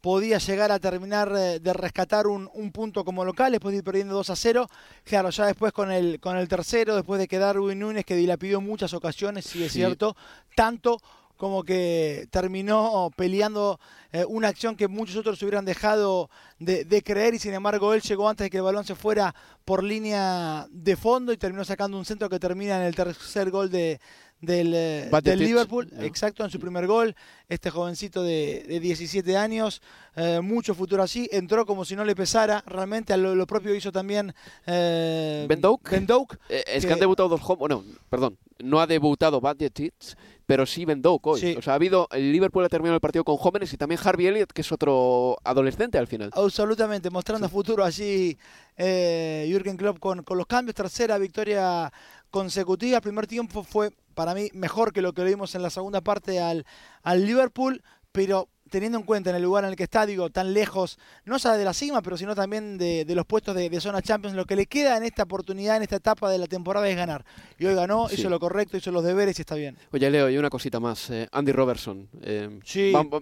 podía 0.00 0.38
llegar 0.38 0.70
a 0.70 0.78
terminar 0.78 1.32
eh, 1.36 1.58
de 1.58 1.72
rescatar 1.72 2.28
un, 2.28 2.48
un, 2.54 2.70
punto 2.70 3.04
como 3.04 3.24
local, 3.24 3.50
después 3.50 3.72
de 3.72 3.78
ir 3.78 3.84
perdiendo 3.84 4.14
2 4.14 4.30
a 4.30 4.36
0. 4.36 4.68
Claro, 5.02 5.30
ya 5.30 5.46
después 5.46 5.72
con 5.72 5.90
el, 5.90 6.20
con 6.20 6.36
el 6.36 6.46
tercero, 6.46 6.94
después 6.94 7.18
de 7.18 7.26
quedar 7.26 7.56
Darwin 7.56 7.80
Núñez, 7.80 8.04
que 8.04 8.14
dilapidó 8.14 8.60
muchas 8.60 8.94
ocasiones, 8.94 9.46
sí 9.46 9.64
es 9.64 9.72
cierto, 9.72 10.16
tanto 10.54 11.00
como 11.36 11.62
que 11.64 12.28
terminó 12.30 13.10
peleando 13.16 13.78
eh, 14.12 14.24
una 14.26 14.48
acción 14.48 14.76
que 14.76 14.88
muchos 14.88 15.16
otros 15.16 15.42
hubieran 15.42 15.64
dejado 15.64 16.30
de, 16.58 17.02
creer 17.04 17.34
y 17.34 17.38
sin 17.38 17.54
embargo 17.54 17.92
él 17.92 18.00
llegó 18.00 18.28
antes 18.28 18.46
de 18.46 18.50
que 18.50 18.56
el 18.56 18.62
balón 18.62 18.84
se 18.84 18.94
fuera 18.94 19.34
por 19.64 19.82
línea 19.82 20.66
de 20.70 20.96
fondo 20.96 21.32
y 21.32 21.36
terminó 21.36 21.64
sacando 21.64 21.98
un 21.98 22.04
centro 22.04 22.28
que 22.28 22.38
termina 22.38 22.76
en 22.76 22.82
el 22.82 22.94
tercer 22.94 23.50
gol 23.50 23.70
de, 23.70 24.00
del, 24.40 24.74
eh, 24.74 25.36
Liverpool, 25.36 25.90
exacto, 26.00 26.44
en 26.44 26.50
su 26.50 26.60
primer 26.60 26.86
gol, 26.86 27.14
este 27.48 27.70
jovencito 27.70 28.22
de, 28.22 28.78
17 28.80 29.36
años, 29.36 29.80
eh, 30.14 30.40
mucho 30.42 30.74
futuro 30.74 31.02
así, 31.02 31.28
entró 31.32 31.64
como 31.64 31.84
si 31.84 31.96
no 31.96 32.04
le 32.04 32.14
pesara, 32.14 32.62
realmente 32.66 33.12
a 33.12 33.16
lo, 33.16 33.46
propio 33.46 33.74
hizo 33.74 33.90
también 33.92 34.34
eh, 34.66 35.46
Ben 35.48 35.60
Doak. 35.60 36.38
es 36.48 36.84
que, 36.84 36.92
han 36.92 37.00
debutado 37.00 37.28
dos 37.28 37.40
bueno, 37.58 37.84
perdón, 38.10 38.36
no 38.62 38.80
ha 38.80 38.86
debutado 38.86 39.40
Budgetits, 39.40 40.16
pero 40.44 40.66
sí 40.66 40.84
Ben 40.84 41.02
Doak 41.02 41.26
hoy. 41.26 41.56
O 41.56 41.62
sea, 41.62 41.72
ha 41.72 41.76
habido, 41.76 42.08
el 42.12 42.30
Liverpool 42.30 42.64
ha 42.64 42.68
terminado 42.68 42.94
el 42.94 43.00
partido 43.00 43.24
con 43.24 43.36
jóvenes 43.36 43.72
y 43.72 43.76
también 43.76 44.00
Harvey 44.02 44.26
Elliott, 44.26 44.52
que 44.52 44.60
es 44.60 44.70
otro 44.70 45.38
adolescente 45.44 45.98
al 45.98 46.06
final. 46.06 46.30
Absolutamente, 46.34 47.10
mostrando 47.10 47.48
futuro 47.48 47.84
allí 47.84 48.36
eh, 48.76 49.46
Jürgen 49.50 49.76
Klopp 49.76 49.98
con, 49.98 50.22
con 50.22 50.38
los 50.38 50.46
cambios, 50.46 50.74
tercera 50.74 51.18
victoria 51.18 51.92
consecutiva, 52.30 52.96
el 52.96 53.02
primer 53.02 53.26
tiempo 53.26 53.62
fue 53.62 53.90
para 54.14 54.34
mí 54.34 54.48
mejor 54.54 54.92
que 54.92 55.02
lo 55.02 55.12
que 55.12 55.24
vimos 55.24 55.54
en 55.54 55.62
la 55.62 55.70
segunda 55.70 56.00
parte 56.00 56.40
al, 56.40 56.64
al 57.02 57.26
Liverpool, 57.26 57.82
pero 58.12 58.48
teniendo 58.70 58.98
en 58.98 59.04
cuenta 59.04 59.30
en 59.30 59.36
el 59.36 59.42
lugar 59.42 59.64
en 59.64 59.70
el 59.70 59.76
que 59.76 59.84
está, 59.84 60.06
digo, 60.06 60.30
tan 60.30 60.52
lejos, 60.52 60.98
no 61.24 61.38
solo 61.38 61.56
de 61.56 61.64
la 61.64 61.72
cima, 61.72 62.02
pero 62.02 62.16
sino 62.16 62.34
también 62.34 62.78
de, 62.78 63.04
los 63.08 63.26
puestos 63.26 63.54
de, 63.54 63.80
zona 63.80 64.02
Champions, 64.02 64.34
lo 64.36 64.44
que 64.44 64.56
le 64.56 64.66
queda 64.66 64.96
en 64.96 65.04
esta 65.04 65.24
oportunidad, 65.24 65.76
en 65.76 65.82
esta 65.82 65.96
etapa 65.96 66.30
de 66.30 66.38
la 66.38 66.46
temporada 66.46 66.88
es 66.88 66.96
ganar. 66.96 67.24
Y 67.58 67.66
hoy 67.66 67.74
ganó, 67.74 68.08
hizo 68.10 68.28
lo 68.28 68.40
correcto, 68.40 68.76
hizo 68.76 68.90
los 68.90 69.04
deberes 69.04 69.38
y 69.38 69.42
está 69.42 69.54
bien. 69.54 69.76
Oye, 69.92 70.10
Leo, 70.10 70.28
y 70.30 70.38
una 70.38 70.50
cosita 70.50 70.80
más. 70.80 71.10
Eh, 71.10 71.28
Andy 71.32 71.52
Robertson, 71.52 72.08
eh, 72.22 72.60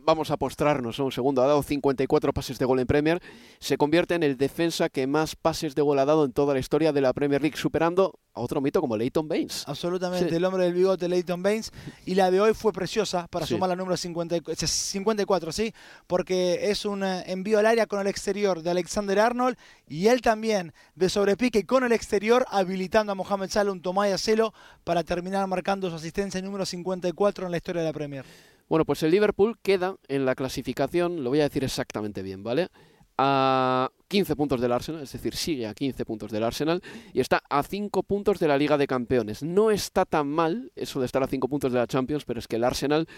vamos 0.05 0.31
a 0.31 0.37
postrarnos 0.37 0.99
un 0.99 1.13
segundo. 1.13 1.43
Ha 1.43 1.47
dado 1.47 1.63
54 1.63 2.33
pases 2.33 2.59
de 2.59 2.65
gol 2.65 2.81
en 2.81 2.87
Premier. 2.87 3.21
Se 3.59 3.77
convierte 3.77 4.15
en 4.15 4.23
el 4.23 4.37
defensa 4.37 4.89
que 4.89 5.07
más 5.07 5.37
pases 5.37 5.75
de 5.75 5.83
gol 5.83 5.99
ha 5.99 6.05
dado 6.05 6.25
en 6.25 6.33
toda 6.33 6.55
la 6.55 6.61
historia 6.61 6.93
de 6.93 7.01
la 7.01 7.13
Premier 7.13 7.43
League, 7.43 7.57
superando 7.57 8.19
a 8.35 8.41
otro 8.41 8.61
mito 8.61 8.81
como 8.81 8.97
Leighton 8.97 9.29
Baines. 9.29 9.65
Absolutamente, 9.67 10.35
el 10.35 10.45
hombre 10.45 10.65
del 10.65 10.75
bigote 10.75 11.09
Leighton 11.09 11.43
Baines. 11.43 11.73
Y 12.05 12.15
la 12.15 12.31
de 12.31 12.41
hoy 12.41 12.53
fue 12.53 12.73
preciosa 12.73 13.27
para 13.29 13.47
sumar 13.47 13.69
la 13.69 13.77
número 13.77 13.97
54, 13.97 15.53
¿sí? 15.53 15.73
Porque 16.07 16.71
es 16.71 16.85
un 16.85 17.05
eh, 17.05 17.25
envío 17.27 17.59
al 17.61 17.67
área 17.67 17.87
con 17.87 18.01
el 18.01 18.09
exterior 18.09 18.63
de 18.63 18.71
Alexander 18.71 19.21
Arnold 19.21 19.57
y 19.89 20.09
él 20.09 20.21
también 20.21 20.73
de 20.97 21.09
sobrepique 21.09 21.65
con 21.65 21.85
el 21.85 21.93
exterior, 21.93 22.45
habilitando 22.51 23.13
a 23.13 23.15
Mohamed 23.15 23.51
Salah 23.51 23.71
un 23.71 23.81
toma 23.81 24.09
y 24.09 24.19
celo 24.19 24.53
para 24.83 25.05
terminar 25.05 25.47
marcando 25.47 25.89
su 25.89 25.97
asistencia 25.97 26.43
número 26.43 26.67
54 26.67 27.47
en 27.47 27.51
la 27.53 27.57
historia 27.57 27.83
de 27.83 27.89
la 27.89 27.93
Premier. 27.93 28.25
Bueno, 28.69 28.85
pues 28.85 29.03
el 29.03 29.11
Liverpool 29.11 29.59
queda 29.63 29.97
en 30.09 30.25
la 30.25 30.35
clasificación, 30.35 31.23
lo 31.23 31.31
voy 31.31 31.41
a 31.41 31.45
decir 31.45 31.63
exactamente 31.63 32.23
bien, 32.23 32.43
¿vale? 32.43 32.71
a 33.17 33.91
15 34.15 34.37
puntos 34.37 34.61
del 34.61 34.71
Arsenal, 34.71 35.03
es 35.03 35.11
decir, 35.11 35.35
sigue 35.35 35.67
a 35.67 35.75
15 35.75 36.05
puntos 36.05 36.31
del 36.31 36.45
Arsenal 36.45 36.81
y 37.13 37.19
está 37.19 37.43
a 37.51 37.65
5 37.65 38.05
puntos 38.05 38.39
de 38.39 38.47
la 38.47 38.57
Liga 38.57 38.79
de 38.79 38.87
Campeones. 38.87 39.43
No 39.43 39.73
está 39.73 40.05
tan 40.05 40.29
mal 40.29 40.71
eso 40.77 41.01
de 41.01 41.07
estar 41.07 41.21
a 41.25 41.27
5 41.27 41.49
puntos 41.49 41.73
de 41.73 41.81
la 41.81 41.89
Champions, 41.89 42.25
pero 42.25 42.39
es 42.39 42.47
que 42.47 42.55
el 42.55 42.63
Arsenal 42.63 43.09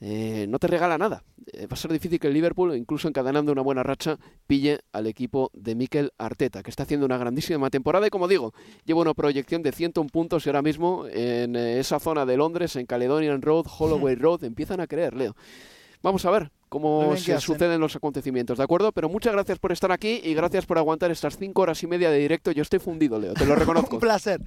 eh, 0.00 0.46
no 0.48 0.58
te 0.58 0.66
regala 0.66 0.98
nada. 0.98 1.22
Eh, 1.52 1.68
va 1.68 1.74
a 1.74 1.76
ser 1.76 1.92
difícil 1.92 2.18
que 2.18 2.26
el 2.26 2.34
Liverpool, 2.34 2.74
incluso 2.74 3.06
encadenando 3.06 3.52
una 3.52 3.62
buena 3.62 3.84
racha, 3.84 4.18
pille 4.48 4.80
al 4.92 5.06
equipo 5.06 5.52
de 5.54 5.76
Mikel 5.76 6.10
Arteta, 6.18 6.64
que 6.64 6.70
está 6.70 6.82
haciendo 6.82 7.06
una 7.06 7.16
grandísima 7.16 7.70
temporada 7.70 8.08
y 8.08 8.10
como 8.10 8.26
digo, 8.26 8.54
lleva 8.84 9.02
una 9.02 9.14
proyección 9.14 9.62
de 9.62 9.70
101 9.70 10.10
puntos 10.10 10.44
y 10.44 10.48
ahora 10.48 10.62
mismo 10.62 11.06
en 11.06 11.54
eh, 11.54 11.78
esa 11.78 12.00
zona 12.00 12.26
de 12.26 12.36
Londres, 12.36 12.74
en 12.74 12.86
Caledonian 12.86 13.40
Road, 13.40 13.66
Holloway 13.78 14.14
Road, 14.16 14.42
empiezan 14.42 14.80
a 14.80 14.88
creer, 14.88 15.14
Leo. 15.14 15.36
Vamos 16.02 16.24
a 16.24 16.32
ver 16.32 16.50
cómo 16.74 17.16
se 17.16 17.40
suceden 17.40 17.80
los 17.80 17.94
acontecimientos, 17.94 18.58
¿de 18.58 18.64
acuerdo? 18.64 18.90
Pero 18.90 19.08
muchas 19.08 19.32
gracias 19.32 19.60
por 19.60 19.70
estar 19.70 19.92
aquí 19.92 20.20
y 20.24 20.34
gracias 20.34 20.66
por 20.66 20.76
aguantar 20.76 21.12
estas 21.12 21.38
cinco 21.38 21.62
horas 21.62 21.80
y 21.84 21.86
media 21.86 22.10
de 22.10 22.18
directo. 22.18 22.50
Yo 22.50 22.62
estoy 22.62 22.80
fundido, 22.80 23.16
Leo, 23.20 23.32
te 23.32 23.46
lo 23.46 23.54
reconozco. 23.54 23.94
Un 23.94 24.00
placer. 24.00 24.40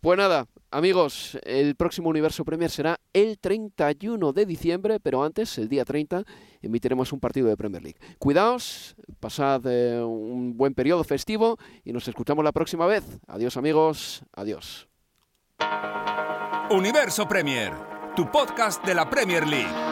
Pues 0.00 0.18
nada, 0.18 0.48
amigos, 0.72 1.38
el 1.44 1.76
próximo 1.76 2.08
Universo 2.08 2.44
Premier 2.44 2.68
será 2.68 2.98
el 3.12 3.38
31 3.38 4.32
de 4.32 4.44
diciembre, 4.44 4.98
pero 4.98 5.22
antes, 5.22 5.56
el 5.56 5.68
día 5.68 5.84
30, 5.84 6.24
emitiremos 6.62 7.12
un 7.12 7.20
partido 7.20 7.46
de 7.46 7.56
Premier 7.56 7.84
League. 7.84 8.00
Cuidaos, 8.18 8.96
pasad 9.20 9.62
eh, 9.66 10.02
un 10.02 10.56
buen 10.56 10.74
periodo 10.74 11.04
festivo 11.04 11.58
y 11.84 11.92
nos 11.92 12.08
escuchamos 12.08 12.42
la 12.42 12.50
próxima 12.50 12.86
vez. 12.86 13.04
Adiós 13.28 13.56
amigos, 13.56 14.24
adiós. 14.32 14.88
Universo 16.70 17.28
Premier, 17.28 17.72
tu 18.16 18.28
podcast 18.32 18.84
de 18.84 18.96
la 18.96 19.08
Premier 19.08 19.46
League. 19.46 19.91